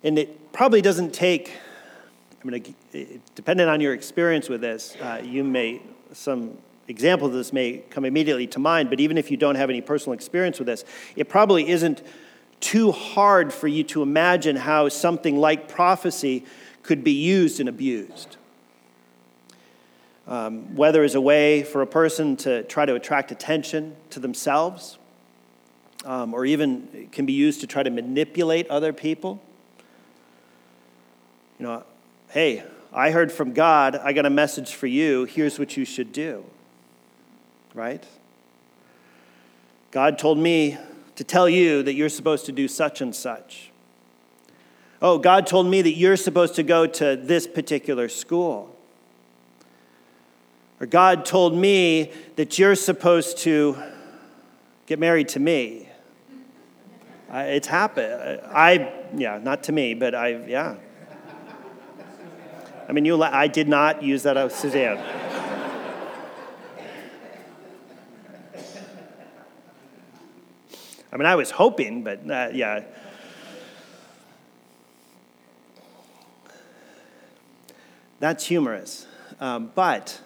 And 0.03 0.19
it 0.19 0.53
probably 0.53 0.81
doesn't 0.81 1.13
take, 1.13 1.53
I 2.43 2.47
mean, 2.47 2.75
depending 3.35 3.69
on 3.69 3.81
your 3.81 3.95
experience 3.95 4.49
with 4.49 4.61
this, 4.61 4.97
uh, 5.01 5.21
you 5.25 5.43
may, 5.45 5.83
some 6.13 6.57
examples 6.87 7.31
of 7.31 7.37
this 7.37 7.53
may 7.53 7.79
come 7.91 8.05
immediately 8.05 8.47
to 8.49 8.59
mind, 8.59 8.91
but 8.91 9.01
even 9.01 9.19
if 9.19 9.31
you 9.31 9.37
don't 9.37 9.57
have 9.57 9.71
any 9.71 9.81
personal 9.81 10.15
experience 10.15 10.59
with 10.59 10.67
this, 10.67 10.85
it 11.17 11.29
probably 11.29 11.69
isn't 11.69 12.03
too 12.61 12.93
hard 12.93 13.53
for 13.53 13.69
you 13.69 13.85
to 13.85 14.03
imagine 14.03 14.57
how 14.57 14.89
something 14.89 15.37
like 15.39 15.69
prophecy 15.69 16.45
could 16.83 17.05
be 17.05 17.13
used 17.13 17.61
and 17.61 17.69
abused. 17.69 18.37
Um, 20.27 20.77
whether 20.77 21.03
as 21.03 21.15
a 21.15 21.21
way 21.21 21.63
for 21.63 21.81
a 21.81 21.87
person 21.87 22.37
to 22.39 22.63
try 22.65 22.85
to 22.85 22.95
attract 22.95 23.33
attention 23.33 23.97
to 24.11 24.21
themselves, 24.21 24.99
um, 26.05 26.35
or 26.35 26.45
even 26.45 27.09
can 27.13 27.27
be 27.27 27.33
used 27.33 27.61
to 27.63 27.67
try 27.67 27.83
to 27.83 27.91
manipulate 27.91 28.69
other 28.69 28.93
people 28.93 29.41
you 31.59 31.67
know, 31.67 31.83
hey, 32.29 32.63
I 32.93 33.11
heard 33.11 33.33
from 33.33 33.53
God, 33.53 33.97
I 33.97 34.13
got 34.13 34.27
a 34.27 34.31
message 34.31 34.75
for 34.75 34.87
you, 34.87 35.25
here's 35.25 35.59
what 35.59 35.77
you 35.77 35.85
should 35.85 36.13
do. 36.13 36.45
Right? 37.75 38.05
God 39.91 40.19
told 40.19 40.39
me 40.39 40.79
to 41.19 41.25
tell 41.25 41.49
you 41.49 41.83
that 41.83 41.95
you're 41.95 42.09
supposed 42.09 42.47
to 42.47 42.53
do 42.53 42.69
such 42.69 43.01
and 43.01 43.13
such. 43.13 43.73
Oh, 45.03 45.19
God 45.19 45.49
told 45.49 45.67
me 45.67 45.83
that 45.83 45.95
you're 45.95 46.17
supposed 46.17 46.55
to 46.55 46.63
go 46.63 46.87
to 46.87 47.17
this 47.17 47.45
particular 47.45 48.09
school. 48.09 48.73
Or 50.79 50.87
God 50.87 51.25
told 51.25 51.57
me 51.57 52.13
that 52.37 52.57
you're 52.57 52.77
supposed 52.77 53.39
to 53.39 53.83
get 54.87 55.01
married 55.01 55.27
to 55.31 55.41
me. 55.41 55.89
it's 57.33 57.67
happened. 57.67 58.41
I, 58.47 58.93
yeah, 59.17 59.41
not 59.43 59.65
to 59.65 59.73
me, 59.73 59.95
but 59.95 60.15
I, 60.15 60.47
yeah. 60.47 60.77
I 62.89 62.93
mean, 62.93 63.05
you, 63.05 63.21
I 63.21 63.49
did 63.49 63.67
not 63.67 64.05
use 64.05 64.23
that 64.23 64.53
Suzanne. 64.53 65.28
I 71.13 71.17
mean, 71.17 71.27
I 71.27 71.37
was 71.37 71.51
hoping, 71.51 72.03
but 72.03 72.29
uh, 72.31 72.51
yeah. 72.53 72.83
That's 78.21 78.45
humorous. 78.45 79.07
Um, 79.41 79.71
but 79.75 80.21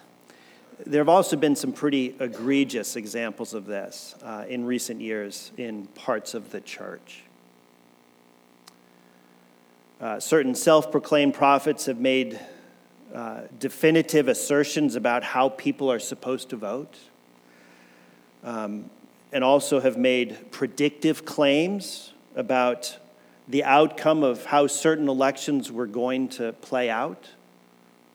there 0.85 0.99
have 0.99 1.09
also 1.09 1.37
been 1.37 1.55
some 1.55 1.71
pretty 1.71 2.15
egregious 2.19 2.95
examples 2.95 3.53
of 3.53 3.65
this 3.65 4.15
uh, 4.23 4.45
in 4.49 4.65
recent 4.65 4.99
years 4.99 5.51
in 5.57 5.85
parts 5.87 6.33
of 6.33 6.51
the 6.51 6.59
church. 6.59 7.23
Uh, 10.01 10.19
certain 10.19 10.55
self 10.55 10.91
proclaimed 10.91 11.33
prophets 11.33 11.85
have 11.85 11.99
made 11.99 12.39
uh, 13.13 13.41
definitive 13.59 14.27
assertions 14.27 14.95
about 14.95 15.23
how 15.23 15.47
people 15.47 15.89
are 15.91 15.99
supposed 15.99 16.49
to 16.49 16.57
vote, 16.57 16.97
um, 18.43 18.89
and 19.33 19.43
also 19.43 19.79
have 19.79 19.97
made 19.97 20.51
predictive 20.51 21.25
claims 21.25 22.13
about 22.35 22.97
the 23.47 23.63
outcome 23.63 24.23
of 24.23 24.45
how 24.45 24.67
certain 24.67 25.09
elections 25.09 25.71
were 25.71 25.87
going 25.87 26.29
to 26.29 26.53
play 26.53 26.89
out 26.89 27.29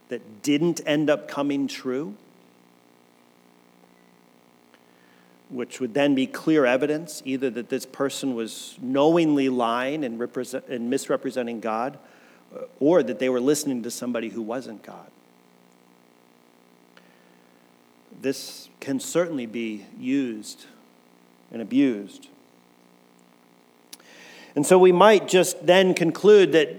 that 0.08 0.42
didn't 0.42 0.80
end 0.86 1.10
up 1.10 1.26
coming 1.26 1.66
true, 1.66 2.14
which 5.50 5.80
would 5.80 5.92
then 5.92 6.14
be 6.14 6.26
clear 6.26 6.64
evidence 6.64 7.20
either 7.24 7.50
that 7.50 7.68
this 7.68 7.84
person 7.84 8.34
was 8.36 8.78
knowingly 8.80 9.48
lying 9.48 10.04
and, 10.04 10.20
represent, 10.20 10.66
and 10.68 10.88
misrepresenting 10.88 11.58
God 11.58 11.98
uh, 12.54 12.60
or 12.78 13.02
that 13.02 13.18
they 13.18 13.28
were 13.28 13.40
listening 13.40 13.82
to 13.82 13.90
somebody 13.90 14.28
who 14.28 14.40
wasn't 14.40 14.84
God. 14.84 15.10
This 18.20 18.68
can 18.78 19.00
certainly 19.00 19.46
be 19.46 19.84
used 19.98 20.66
and 21.52 21.62
abused. 21.62 22.28
And 24.54 24.66
so 24.66 24.78
we 24.78 24.92
might 24.92 25.28
just 25.28 25.66
then 25.66 25.94
conclude 25.94 26.52
that 26.52 26.74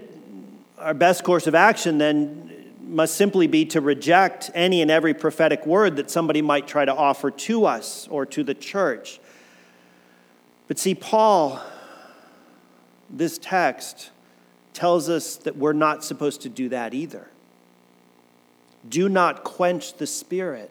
our 0.78 0.94
best 0.94 1.24
course 1.24 1.46
of 1.46 1.54
action 1.54 1.98
then 1.98 2.72
must 2.82 3.14
simply 3.14 3.46
be 3.46 3.64
to 3.66 3.80
reject 3.80 4.50
any 4.54 4.82
and 4.82 4.90
every 4.90 5.14
prophetic 5.14 5.64
word 5.64 5.96
that 5.96 6.10
somebody 6.10 6.42
might 6.42 6.66
try 6.66 6.84
to 6.84 6.94
offer 6.94 7.30
to 7.30 7.64
us 7.64 8.08
or 8.08 8.26
to 8.26 8.42
the 8.42 8.54
church. 8.54 9.20
But 10.68 10.78
see, 10.78 10.94
Paul, 10.94 11.60
this 13.08 13.38
text, 13.38 14.10
tells 14.72 15.08
us 15.08 15.36
that 15.36 15.56
we're 15.56 15.72
not 15.72 16.04
supposed 16.04 16.42
to 16.42 16.48
do 16.48 16.68
that 16.70 16.94
either. 16.94 17.28
Do 18.88 19.08
not 19.08 19.44
quench 19.44 19.94
the 19.94 20.06
spirit. 20.06 20.70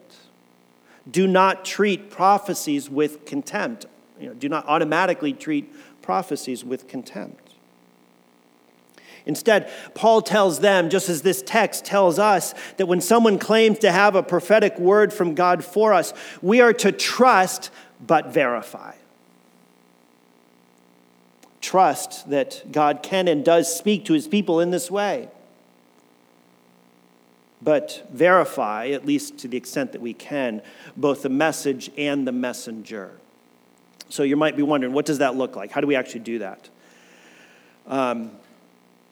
Do 1.10 1.26
not 1.26 1.64
treat 1.64 2.10
prophecies 2.10 2.90
with 2.90 3.24
contempt. 3.24 3.86
You 4.20 4.28
know, 4.28 4.34
do 4.34 4.48
not 4.48 4.66
automatically 4.66 5.32
treat 5.32 5.72
prophecies 6.02 6.64
with 6.64 6.88
contempt. 6.88 7.54
Instead, 9.26 9.70
Paul 9.94 10.22
tells 10.22 10.60
them, 10.60 10.88
just 10.88 11.08
as 11.08 11.22
this 11.22 11.42
text 11.42 11.84
tells 11.84 12.18
us, 12.18 12.54
that 12.78 12.86
when 12.86 13.00
someone 13.00 13.38
claims 13.38 13.78
to 13.80 13.92
have 13.92 14.14
a 14.14 14.22
prophetic 14.22 14.78
word 14.78 15.12
from 15.12 15.34
God 15.34 15.64
for 15.64 15.92
us, 15.92 16.14
we 16.40 16.60
are 16.60 16.72
to 16.72 16.90
trust 16.90 17.70
but 18.00 18.32
verify 18.32 18.94
trust 21.70 22.28
that 22.30 22.64
God 22.72 23.00
can 23.00 23.28
and 23.28 23.44
does 23.44 23.72
speak 23.72 24.04
to 24.06 24.12
his 24.12 24.26
people 24.26 24.58
in 24.58 24.72
this 24.72 24.90
way. 24.90 25.28
But 27.62 28.08
verify, 28.10 28.88
at 28.88 29.06
least 29.06 29.38
to 29.38 29.48
the 29.48 29.56
extent 29.56 29.92
that 29.92 30.00
we 30.00 30.12
can, 30.12 30.62
both 30.96 31.22
the 31.22 31.28
message 31.28 31.88
and 31.96 32.26
the 32.26 32.32
messenger. 32.32 33.19
So 34.10 34.24
you 34.24 34.36
might 34.36 34.56
be 34.56 34.62
wondering, 34.62 34.92
what 34.92 35.06
does 35.06 35.18
that 35.18 35.36
look 35.36 35.56
like? 35.56 35.70
How 35.70 35.80
do 35.80 35.86
we 35.86 35.96
actually 35.96 36.20
do 36.20 36.40
that? 36.40 36.68
Um, 37.86 38.32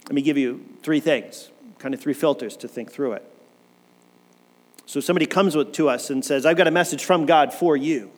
let 0.04 0.12
me 0.14 0.22
give 0.22 0.37
you 0.37 0.64
three 0.82 1.00
things, 1.00 1.50
kind 1.78 1.94
of 1.94 2.00
three 2.00 2.14
filters 2.14 2.56
to 2.58 2.68
think 2.68 2.92
through 2.92 3.12
it. 3.12 3.24
So 4.87 5.00
somebody 5.00 5.26
comes 5.26 5.54
with, 5.54 5.72
to 5.72 5.88
us 5.88 6.11
and 6.11 6.24
says, 6.24 6.44
I've 6.44 6.56
got 6.56 6.66
a 6.66 6.72
message 6.72 7.04
from 7.04 7.26
God 7.26 7.52
for 7.52 7.76
you. 7.76 8.11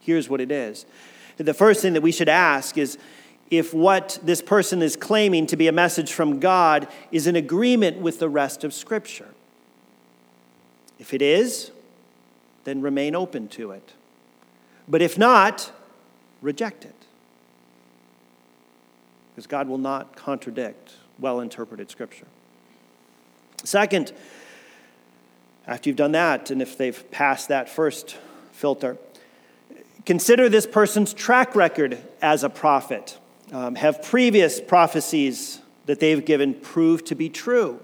Here's 0.00 0.28
what 0.28 0.40
it 0.40 0.50
is. 0.50 0.86
The 1.36 1.54
first 1.54 1.82
thing 1.82 1.92
that 1.92 2.00
we 2.00 2.12
should 2.12 2.28
ask 2.28 2.78
is 2.78 2.96
if 3.50 3.74
what 3.74 4.18
this 4.22 4.40
person 4.40 4.82
is 4.82 4.96
claiming 4.96 5.46
to 5.48 5.56
be 5.56 5.68
a 5.68 5.72
message 5.72 6.12
from 6.12 6.40
God 6.40 6.88
is 7.12 7.26
in 7.26 7.36
agreement 7.36 7.98
with 7.98 8.18
the 8.20 8.28
rest 8.28 8.64
of 8.64 8.72
Scripture. 8.72 9.28
If 10.98 11.12
it 11.12 11.20
is, 11.20 11.72
then 12.64 12.80
remain 12.80 13.14
open 13.14 13.48
to 13.48 13.72
it. 13.72 13.92
But 14.88 15.02
if 15.02 15.18
not, 15.18 15.72
reject 16.46 16.84
it. 16.84 16.94
Because 19.34 19.48
God 19.48 19.68
will 19.68 19.78
not 19.78 20.14
contradict 20.16 20.94
well 21.18 21.40
interpreted 21.40 21.90
Scripture. 21.90 22.26
Second, 23.64 24.12
after 25.66 25.90
you've 25.90 25.96
done 25.96 26.12
that, 26.12 26.50
and 26.52 26.62
if 26.62 26.78
they've 26.78 27.10
passed 27.10 27.48
that 27.48 27.68
first 27.68 28.16
filter, 28.52 28.96
consider 30.06 30.48
this 30.48 30.66
person's 30.66 31.12
track 31.12 31.56
record 31.56 31.98
as 32.22 32.44
a 32.44 32.48
prophet 32.48 33.18
um, 33.52 33.74
have 33.74 34.02
previous 34.02 34.60
prophecies 34.60 35.60
that 35.86 36.00
they've 36.00 36.24
given 36.24 36.54
proved 36.54 37.06
to 37.06 37.14
be 37.14 37.28
true? 37.28 37.80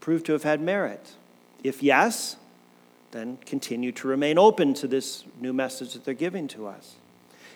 Proved 0.00 0.26
to 0.26 0.32
have 0.32 0.44
had 0.44 0.60
merit? 0.60 1.12
If 1.62 1.82
yes, 1.82 2.36
then 3.14 3.38
continue 3.46 3.92
to 3.92 4.08
remain 4.08 4.36
open 4.36 4.74
to 4.74 4.88
this 4.88 5.24
new 5.40 5.52
message 5.52 5.92
that 5.92 6.04
they're 6.04 6.14
giving 6.14 6.48
to 6.48 6.66
us. 6.66 6.96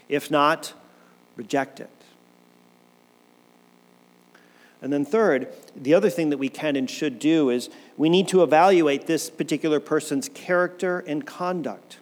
If 0.09 0.31
not, 0.31 0.73
reject 1.37 1.81
it. 1.81 1.91
And 4.81 4.93
then, 4.93 5.05
third, 5.05 5.53
the 5.75 5.95
other 5.95 6.09
thing 6.09 6.31
that 6.31 6.39
we 6.39 6.49
can 6.49 6.77
and 6.77 6.89
should 6.89 7.19
do 7.19 7.51
is 7.51 7.69
we 7.97 8.09
need 8.09 8.29
to 8.29 8.45
evaluate 8.45 9.09
this 9.09 9.29
particular 9.29 9.81
person's 9.81 10.29
character 10.29 11.01
and 11.01 11.27
conduct. 11.27 11.99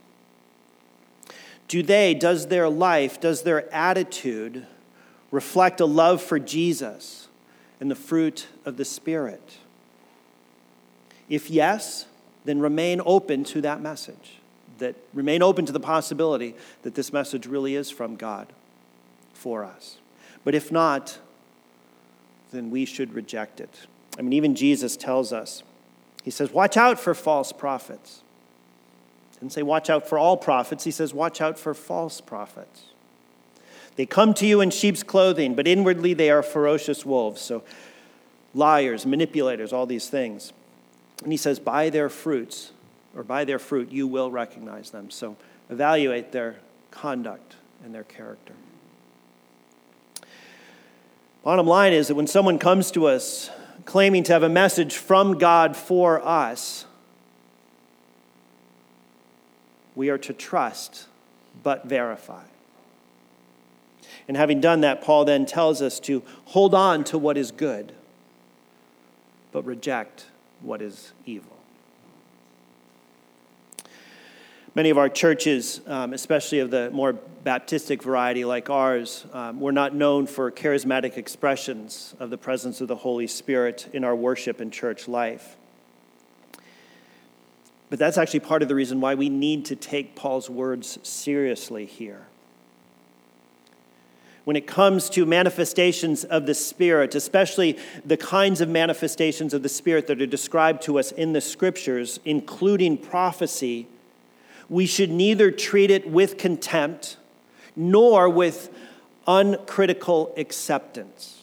Do 1.69 1.83
they, 1.83 2.13
does 2.13 2.49
their 2.49 2.69
life, 2.69 3.19
does 3.19 3.43
their 3.43 3.73
attitude 3.75 4.67
reflect 5.31 5.81
a 5.81 5.87
love 5.87 6.21
for 6.21 6.39
Jesus 6.39 7.29
and 7.81 7.91
the 7.91 7.97
fruit 7.97 8.49
of 8.67 8.77
the 8.77 8.85
Spirit? 8.85 9.57
If 11.31 11.51
yes, 11.51 12.05
then 12.47 12.61
remain 12.61 13.01
open 13.05 13.45
to 13.45 13.61
that 13.61 13.81
message. 13.81 14.39
That 14.79 14.95
remain 15.15 15.43
open 15.43 15.65
to 15.67 15.73
the 15.73 15.81
possibility 15.81 16.55
that 16.83 16.95
this 16.95 17.13
message 17.13 17.47
really 17.47 17.75
is 17.75 17.91
from 17.91 18.17
God 18.17 18.53
for 19.33 19.65
us. 19.65 19.99
But 20.45 20.55
if 20.55 20.71
not, 20.71 21.19
then 22.53 22.71
we 22.71 22.85
should 22.85 23.15
reject 23.15 23.61
it. 23.61 23.87
I 24.19 24.23
mean, 24.23 24.33
even 24.33 24.55
Jesus 24.55 24.97
tells 24.97 25.33
us, 25.33 25.63
He 26.23 26.31
says, 26.31 26.53
Watch 26.53 26.77
out 26.77 26.99
for 27.01 27.15
false 27.15 27.53
prophets. 27.53 28.23
He 29.33 29.41
didn't 29.41 29.53
say, 29.53 29.63
Watch 29.63 29.91
out 29.91 30.09
for 30.09 30.19
all 30.19 30.37
prophets. 30.37 30.85
He 30.85 30.91
says, 30.91 31.13
Watch 31.15 31.41
out 31.41 31.59
for 31.59 31.75
false 31.75 32.21
prophets. 32.21 32.85
They 33.97 34.07
come 34.07 34.35
to 34.35 34.47
you 34.47 34.61
in 34.61 34.71
sheep's 34.71 35.03
clothing, 35.03 35.55
but 35.55 35.67
inwardly 35.67 36.13
they 36.13 36.31
are 36.31 36.43
ferocious 36.43 37.07
wolves. 37.07 37.41
So, 37.41 37.65
liars, 38.55 39.07
manipulators, 39.07 39.73
all 39.73 39.87
these 39.87 40.09
things. 40.09 40.53
And 41.23 41.33
he 41.33 41.37
says, 41.37 41.59
By 41.59 41.91
their 41.91 42.09
fruits, 42.09 42.73
or 43.15 43.23
by 43.23 43.45
their 43.45 43.59
fruit, 43.59 43.91
you 43.91 44.07
will 44.07 44.31
recognize 44.31 44.91
them. 44.91 45.11
So, 45.11 45.37
evaluate 45.71 46.33
their 46.33 46.57
conduct 46.91 47.57
and 47.85 47.95
their 47.95 48.05
character. 48.05 48.55
Bottom 51.43 51.67
line 51.67 51.93
is 51.93 52.09
that 52.09 52.15
when 52.15 52.27
someone 52.27 52.59
comes 52.59 52.91
to 52.93 53.07
us 53.07 53.51
claiming 53.85 54.25
to 54.25 54.33
have 54.33 54.43
a 54.43 54.49
message 54.49 54.97
from 54.97 55.39
God 55.39 55.77
for 55.77 56.21
us, 56.27 56.87
we 59.95 60.11
are 60.11 60.19
to 60.19 60.33
trust 60.33 61.07
but 61.63 61.87
verify. 61.87 62.43
And 64.29 64.37
having 64.37 64.61
done 64.61 64.81
that, 64.81 65.03
Paul 65.03 65.25
then 65.25 65.47
tells 65.47 65.81
us 65.81 66.01
to 66.01 66.23
hold 66.47 66.75
on 66.75 67.05
to 67.05 67.19
what 67.19 67.37
is 67.39 67.53
good, 67.53 67.93
but 69.53 69.65
reject 69.65 70.27
what 70.61 70.83
is 70.83 71.13
evil. 71.25 71.57
Many 74.75 74.91
of 74.91 74.99
our 74.99 75.09
churches, 75.09 75.81
um, 75.87 76.13
especially 76.13 76.59
of 76.59 76.71
the 76.71 76.91
more 76.91 77.19
Baptistic 77.45 78.03
variety 78.03 78.45
like 78.45 78.69
ours, 78.69 79.25
um, 79.33 79.59
we're 79.59 79.71
not 79.71 79.95
known 79.95 80.27
for 80.27 80.51
charismatic 80.53 81.17
expressions 81.17 82.15
of 82.21 82.29
the 82.29 82.37
presence 82.37 82.83
of 82.83 82.89
the 82.89 82.97
Holy 82.97 83.27
Spirit 83.27 83.89
in 83.95 84.05
our 84.05 84.15
worship 84.15 84.61
and 84.61 84.71
church 84.71 85.09
life. 85.09 85.57
But 87.89 87.99
that's 87.99 88.19
actually 88.19 88.41
part 88.41 88.61
of 88.63 88.69
the 88.69 88.75
reason 88.75 89.01
why 89.01 89.15
we 89.15 89.31
need 89.31 89.65
to 89.67 89.77
take 89.77 90.15
Paul's 90.15 90.51
words 90.51 90.99
seriously 91.03 91.87
here. 91.87 92.27
When 94.47 94.55
it 94.55 94.69
comes 94.69 95.11
to 95.11 95.27
manifestations 95.27 96.23
of 96.23 96.47
the 96.47 96.55
Spirit, 96.55 97.17
especially 97.17 97.77
the 98.05 98.17
kinds 98.17 98.61
of 98.61 98.69
manifestations 98.69 99.53
of 99.53 99.65
the 99.65 99.69
Spirit 99.69 100.07
that 100.07 100.23
are 100.23 100.27
described 100.27 100.83
to 100.83 101.01
us 101.01 101.11
in 101.11 101.33
the 101.33 101.41
Scriptures, 101.41 102.21
including 102.25 102.97
prophecy, 102.97 103.89
we 104.69 104.87
should 104.87 105.11
neither 105.11 105.51
treat 105.51 105.91
it 105.91 106.09
with 106.09 106.39
contempt 106.39 107.17
nor 107.75 108.29
with 108.29 108.71
uncritical 109.27 110.33
acceptance. 110.37 111.43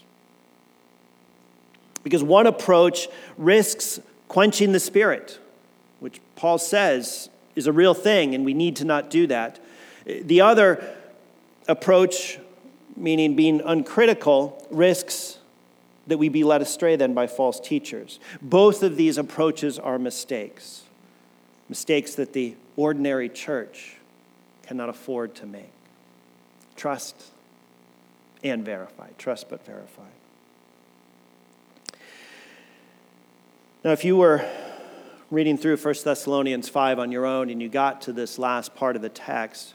Because 2.04 2.24
one 2.24 2.48
approach 2.48 3.10
risks 3.38 4.00
quenching 4.30 4.72
the 4.72 4.80
spirit, 4.80 5.40
which 6.00 6.22
Paul 6.38 6.58
says 6.58 7.30
is 7.58 7.68
a 7.68 7.74
real 7.74 7.94
thing, 7.94 8.34
and 8.34 8.46
we 8.46 8.54
need 8.54 8.78
to 8.78 8.86
not 8.86 9.10
do 9.10 9.28
that. 9.28 9.60
The 10.06 10.40
other 10.40 10.96
approach, 11.68 12.40
meaning 12.96 13.36
being 13.36 13.62
uncritical, 13.64 14.66
risks 14.70 15.40
that 16.08 16.18
we 16.18 16.30
be 16.30 16.44
led 16.44 16.62
astray 16.62 16.96
then 16.96 17.14
by 17.14 17.28
false 17.28 17.60
teachers. 17.60 18.20
Both 18.42 18.84
of 18.84 18.98
these 18.98 19.18
approaches 19.18 19.80
are 19.80 19.98
mistakes, 19.98 20.84
mistakes 21.70 22.16
that 22.16 22.34
the 22.34 22.56
ordinary 22.76 23.30
church 23.30 23.98
cannot 24.64 24.90
afford 24.90 25.36
to 25.36 25.46
make. 25.46 25.72
Trust 26.76 27.16
and 28.44 28.66
verify. 28.66 29.10
Trust 29.18 29.50
but 29.50 29.66
verify. 29.66 30.04
Now, 33.84 33.92
if 33.92 34.06
you 34.06 34.16
were 34.16 34.46
reading 35.30 35.58
through 35.58 35.78
1 35.78 35.96
Thessalonians 36.04 36.70
5 36.70 37.00
on 37.00 37.12
your 37.12 37.26
own 37.26 37.50
and 37.50 37.62
you 37.62 37.68
got 37.68 38.02
to 38.04 38.14
this 38.14 38.40
last 38.40 38.76
part 38.76 38.96
of 38.96 39.02
the 39.02 39.10
text, 39.10 39.74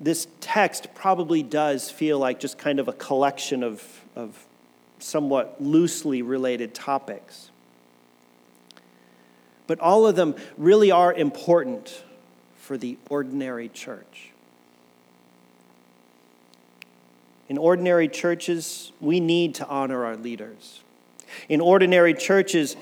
this 0.00 0.26
text 0.40 0.88
probably 0.94 1.42
does 1.42 1.90
feel 1.90 2.18
like 2.18 2.40
just 2.40 2.58
kind 2.58 2.80
of 2.80 2.88
a 2.88 2.92
collection 2.92 3.62
of, 3.62 3.82
of 4.16 4.46
somewhat 4.98 5.60
loosely 5.60 6.22
related 6.22 6.74
topics 6.74 7.50
but 9.70 9.78
all 9.78 10.04
of 10.04 10.16
them 10.16 10.34
really 10.58 10.90
are 10.90 11.14
important 11.14 12.02
for 12.56 12.76
the 12.76 12.98
ordinary 13.08 13.68
church. 13.68 14.32
In 17.48 17.56
ordinary 17.56 18.08
churches, 18.08 18.90
we 19.00 19.20
need 19.20 19.54
to 19.54 19.68
honor 19.68 20.06
our 20.06 20.16
leaders. 20.16 20.80
In 21.48 21.60
ordinary 21.60 22.14
churches, 22.14 22.74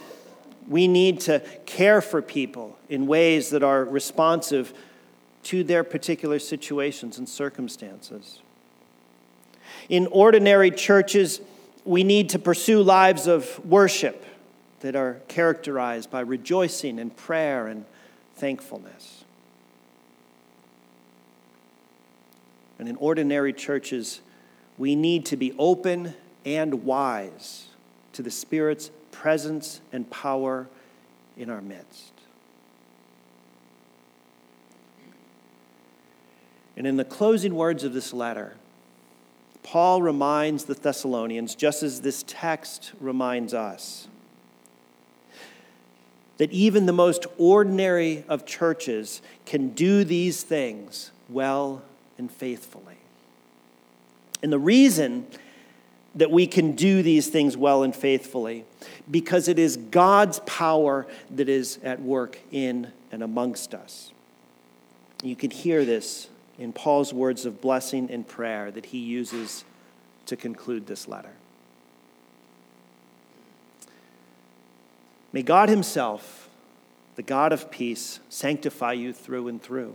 we 0.67 0.89
need 0.89 1.21
to 1.21 1.41
care 1.67 2.01
for 2.01 2.23
people 2.23 2.79
in 2.89 3.07
ways 3.07 3.51
that 3.51 3.63
are 3.63 3.85
responsive 3.85 4.73
to 5.49 5.65
their 5.65 5.83
particular 5.83 6.39
situations 6.39 7.17
and 7.17 7.27
circumstances. 7.27 8.41
In 9.89 10.07
ordinary 10.09 10.71
churches, 10.71 11.41
we 11.87 12.05
need 12.05 12.29
to 12.31 12.39
pursue 12.39 12.83
lives 12.83 13.27
of 13.27 13.65
worship 13.65 14.27
that 14.81 14.95
are 14.95 15.23
characterized 15.27 16.11
by 16.11 16.21
rejoicing 16.21 16.99
and 16.99 17.17
prayer 17.17 17.67
and 17.67 17.87
thankfulness. 18.37 19.25
And 22.79 22.87
in 22.87 22.97
ordinary 22.97 23.55
churches, 23.55 24.21
we 24.77 24.95
need 24.95 25.25
to 25.27 25.37
be 25.39 25.55
open 25.59 26.13
and 26.45 26.85
wise 26.85 27.69
to 28.13 28.23
the 28.23 28.31
Spirit's 28.31 28.91
presence 29.13 29.81
and 29.95 30.11
power 30.11 30.69
in 31.39 31.49
our 31.49 31.63
midst. 31.63 32.18
And 36.79 36.87
in 36.87 36.97
the 36.97 37.05
closing 37.05 37.57
words 37.57 37.83
of 37.83 37.93
this 37.93 38.13
letter, 38.13 38.55
Paul 39.65 40.01
reminds 40.01 40.65
the 40.65 40.75
Thessalonians, 40.75 41.57
just 41.57 41.83
as 41.83 42.03
this 42.03 42.25
text 42.25 42.93
reminds 43.01 43.53
us, 43.53 44.07
that 46.37 46.53
even 46.53 46.87
the 46.87 46.93
most 46.93 47.27
ordinary 47.37 48.23
of 48.29 48.47
churches 48.47 49.21
can 49.45 49.71
do 49.71 50.05
these 50.05 50.45
things 50.45 51.11
well 51.29 51.83
and 52.17 52.31
faithfully. 52.31 52.99
And 54.41 54.53
the 54.53 54.59
reason 54.61 55.27
that 56.15 56.31
we 56.31 56.47
can 56.47 56.77
do 56.77 57.03
these 57.03 57.27
things 57.27 57.57
well 57.57 57.83
and 57.83 57.95
faithfully 57.95 58.65
because 59.11 59.49
it 59.49 59.59
is 59.59 59.77
God's 59.77 60.39
power 60.47 61.09
that 61.35 61.49
is 61.49 61.81
at 61.83 62.01
work 62.01 62.39
in 62.53 62.93
and 63.11 63.21
amongst 63.25 63.75
us. 63.75 64.13
You 65.25 65.35
can 65.35 65.51
hear 65.51 65.85
this 65.85 66.29
in 66.59 66.73
Paul's 66.73 67.13
words 67.13 67.47
of 67.47 67.61
blessing 67.61 68.11
and 68.11 68.27
prayer 68.27 68.71
that 68.71 68.87
he 68.87 68.99
uses 68.99 69.65
to 70.27 70.37
conclude 70.37 70.87
this 70.87 71.09
letter. 71.09 71.33
May 75.33 75.43
God 75.43 75.69
Himself, 75.69 76.49
the 77.17 77.23
God 77.23 77.53
of 77.53 77.71
peace, 77.71 78.21
sanctify 78.29 78.93
you 78.95 79.13
through 79.13 79.49
and 79.49 79.63
through. 79.63 79.95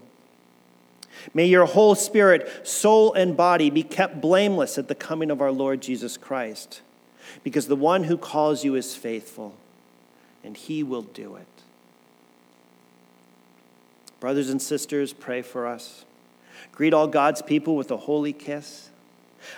May 1.34 1.46
your 1.46 1.66
whole 1.66 1.96
spirit, 1.96 2.68
soul, 2.68 3.14
and 3.14 3.38
body 3.38 3.70
be 3.70 3.84
kept 3.84 4.22
blameless 4.22 4.78
at 4.78 4.88
the 4.88 4.96
coming 4.96 5.30
of 5.30 5.42
our 5.42 5.52
Lord 5.52 5.82
Jesus 5.82 6.18
Christ, 6.18 6.82
because 7.44 7.68
the 7.68 7.76
one 7.76 8.06
who 8.06 8.18
calls 8.18 8.64
you 8.64 8.76
is 8.76 8.96
faithful, 8.96 9.56
and 10.44 10.58
He 10.58 10.84
will 10.84 11.04
do 11.04 11.36
it. 11.36 11.48
Brothers 14.20 14.50
and 14.50 14.62
sisters, 14.62 15.14
pray 15.14 15.42
for 15.42 15.68
us. 15.68 16.06
Greet 16.74 16.94
all 16.94 17.08
God's 17.08 17.42
people 17.42 17.76
with 17.76 17.92
a 17.92 17.98
holy 17.98 18.34
kiss. 18.34 18.90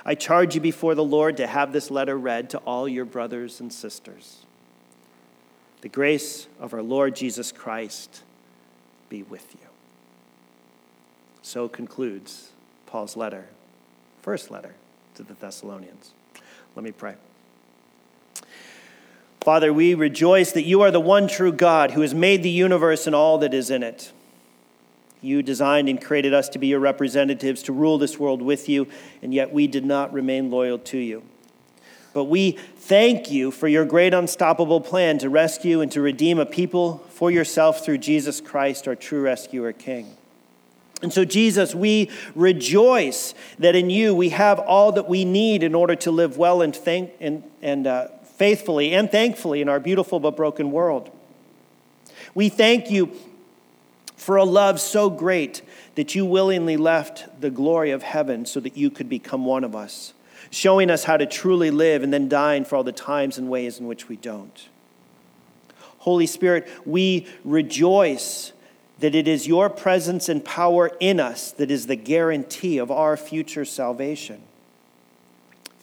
I 0.06 0.16
charge 0.16 0.56
you 0.56 0.62
before 0.62 0.96
the 0.96 1.04
Lord 1.04 1.38
to 1.38 1.48
have 1.48 1.72
this 1.72 1.90
letter 1.90 2.18
read 2.18 2.50
to 2.52 2.58
all 2.60 2.88
your 2.88 3.06
brothers 3.06 3.60
and 3.60 3.72
sisters. 3.72 4.46
The 5.82 5.90
grace 5.90 6.48
of 6.60 6.74
our 6.74 6.82
Lord 6.82 7.16
Jesus 7.16 7.52
Christ 7.52 8.24
be 9.10 9.24
with 9.24 9.46
you. 9.54 9.68
So 11.42 11.70
concludes 11.70 12.52
Paul's 12.88 13.16
letter, 13.16 13.46
first 14.22 14.50
letter 14.50 14.74
to 15.14 15.24
the 15.24 15.36
Thessalonians. 15.36 16.12
Let 16.76 16.84
me 16.84 16.92
pray. 16.92 17.16
Father, 19.42 19.72
we 19.72 19.94
rejoice 19.94 20.52
that 20.54 20.64
you 20.64 20.82
are 20.82 20.90
the 20.90 21.00
one 21.00 21.28
true 21.28 21.52
God 21.52 21.92
who 21.92 22.02
has 22.02 22.16
made 22.16 22.42
the 22.42 22.50
universe 22.50 23.06
and 23.06 23.16
all 23.16 23.38
that 23.38 23.54
is 23.54 23.70
in 23.70 23.84
it. 23.84 24.12
You 25.22 25.42
designed 25.42 25.90
and 25.90 26.02
created 26.02 26.34
us 26.34 26.50
to 26.50 26.60
be 26.60 26.68
your 26.68 26.80
representatives, 26.80 27.64
to 27.64 27.74
rule 27.74 27.98
this 27.98 28.20
world 28.20 28.42
with 28.42 28.70
you, 28.70 28.88
and 29.22 29.34
yet 29.34 29.52
we 29.52 29.68
did 29.68 29.86
not 29.86 30.14
remain 30.14 30.52
loyal 30.52 30.78
to 30.80 30.98
you. 30.98 31.24
But 32.14 32.26
we 32.26 32.52
thank 32.52 33.30
you 33.30 33.52
for 33.52 33.68
your 33.68 33.84
great 33.84 34.14
unstoppable 34.14 34.80
plan 34.80 35.18
to 35.18 35.30
rescue 35.30 35.82
and 35.82 35.92
to 35.92 36.02
redeem 36.02 36.40
a 36.40 36.46
people 36.46 37.00
for 37.10 37.30
yourself 37.30 37.84
through 37.84 37.98
Jesus 37.98 38.40
Christ, 38.40 38.88
our 38.88 38.96
true 38.96 39.22
rescuer 39.22 39.74
King. 39.74 40.16
And 41.02 41.12
so, 41.12 41.26
Jesus, 41.26 41.76
we 41.76 42.10
rejoice 42.34 43.34
that 43.60 43.76
in 43.76 43.90
you 43.90 44.16
we 44.16 44.30
have 44.30 44.60
all 44.60 44.94
that 44.94 45.10
we 45.10 45.26
need 45.26 45.62
in 45.62 45.76
order 45.76 45.96
to 45.98 46.12
live 46.12 46.38
well 46.38 46.62
and, 46.62 46.74
thank, 46.74 47.12
and, 47.20 47.44
and 47.62 47.86
uh, 47.86 48.08
faithfully 48.38 48.94
and 48.94 49.12
thankfully 49.12 49.62
in 49.62 49.68
our 49.68 49.80
beautiful 49.80 50.20
but 50.20 50.38
broken 50.38 50.72
world. 50.72 51.12
We 52.34 52.50
thank 52.50 52.90
you 52.90 53.12
for 54.26 54.38
a 54.38 54.44
love 54.44 54.80
so 54.80 55.08
great 55.08 55.62
that 55.94 56.16
you 56.16 56.26
willingly 56.26 56.78
left 56.78 57.42
the 57.42 57.52
glory 57.52 57.92
of 57.92 58.02
heaven 58.02 58.44
so 58.44 58.60
that 58.60 58.76
you 58.76 58.90
could 58.90 59.08
become 59.08 59.46
one 59.46 59.64
of 59.64 59.76
us, 59.76 60.16
showing 60.50 60.90
us 60.90 61.04
how 61.04 61.16
to 61.16 61.28
truly 61.28 61.70
live 61.70 62.02
and 62.02 62.12
then 62.12 62.28
dying 62.28 62.66
for 62.66 62.76
all 62.76 62.84
the 62.84 62.92
times 62.92 63.38
and 63.38 63.48
ways 63.52 63.80
in 63.80 63.86
which 63.86 64.10
we 64.10 64.16
don't. 64.16 64.68
Holy 66.00 66.26
Spirit, 66.26 66.68
we 66.88 67.28
rejoice 67.44 68.52
that 68.98 69.14
it 69.14 69.28
is 69.28 69.46
your 69.46 69.70
presence 69.70 70.28
and 70.28 70.44
power 70.44 70.90
in 71.00 71.20
us 71.20 71.52
that 71.52 71.70
is 71.70 71.86
the 71.86 71.96
guarantee 71.96 72.80
of 72.80 72.90
our 72.90 73.16
future 73.16 73.64
salvation. 73.64 74.42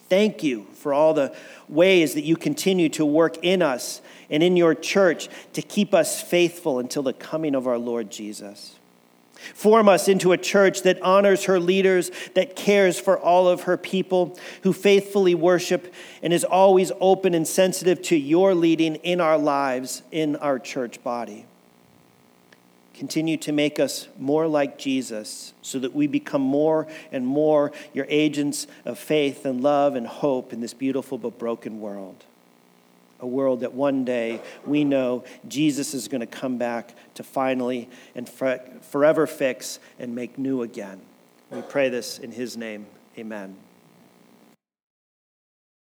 Thank 0.09 0.43
you 0.43 0.67
for 0.73 0.93
all 0.93 1.13
the 1.13 1.33
ways 1.69 2.13
that 2.15 2.25
you 2.25 2.35
continue 2.35 2.89
to 2.89 3.05
work 3.05 3.37
in 3.41 3.61
us 3.61 4.01
and 4.33 4.41
in 4.41 4.57
your 4.57 4.73
church 4.73 5.29
to 5.53 5.61
keep 5.61 5.93
us 5.93 6.19
faithful 6.19 6.79
until 6.79 7.03
the 7.03 7.13
coming 7.13 7.53
of 7.53 7.67
our 7.67 7.77
Lord 7.77 8.09
Jesus. 8.09 8.75
Form 9.53 9.87
us 9.87 10.07
into 10.07 10.31
a 10.31 10.37
church 10.37 10.81
that 10.81 11.01
honors 11.03 11.43
her 11.45 11.59
leaders, 11.59 12.09
that 12.33 12.55
cares 12.55 12.99
for 12.99 13.17
all 13.17 13.47
of 13.47 13.63
her 13.63 13.77
people, 13.77 14.37
who 14.63 14.73
faithfully 14.73 15.35
worship 15.35 15.93
and 16.23 16.33
is 16.33 16.43
always 16.43 16.91
open 16.99 17.35
and 17.35 17.47
sensitive 17.47 18.01
to 18.01 18.15
your 18.15 18.55
leading 18.55 18.95
in 18.97 19.21
our 19.21 19.37
lives, 19.37 20.01
in 20.11 20.35
our 20.37 20.57
church 20.57 21.03
body. 21.03 21.45
Continue 22.95 23.37
to 23.37 23.51
make 23.51 23.79
us 23.79 24.07
more 24.17 24.47
like 24.47 24.79
Jesus 24.79 25.53
so 25.61 25.77
that 25.77 25.93
we 25.93 26.07
become 26.07 26.41
more 26.41 26.87
and 27.11 27.27
more 27.27 27.71
your 27.93 28.07
agents 28.09 28.65
of 28.85 28.97
faith 28.97 29.45
and 29.45 29.61
love 29.61 29.95
and 29.95 30.07
hope 30.07 30.53
in 30.53 30.61
this 30.61 30.73
beautiful 30.73 31.19
but 31.19 31.37
broken 31.37 31.79
world. 31.81 32.23
A 33.23 33.25
world 33.25 33.61
that 33.61 33.73
one 33.73 34.03
day 34.03 34.41
we 34.65 34.83
know 34.83 35.23
Jesus 35.47 35.93
is 35.93 36.09
going 36.09 36.19
to 36.19 36.27
come 36.27 36.57
back 36.57 36.93
to 37.15 37.23
finally 37.23 37.89
and 38.15 38.29
forever 38.29 39.25
fix 39.25 39.79
and 39.97 40.13
make 40.13 40.37
new 40.37 40.61
again. 40.61 40.99
We 41.49 41.61
pray 41.61 41.87
this 41.87 42.19
in 42.19 42.33
his 42.33 42.57
name. 42.57 42.85
Amen. 43.17 43.55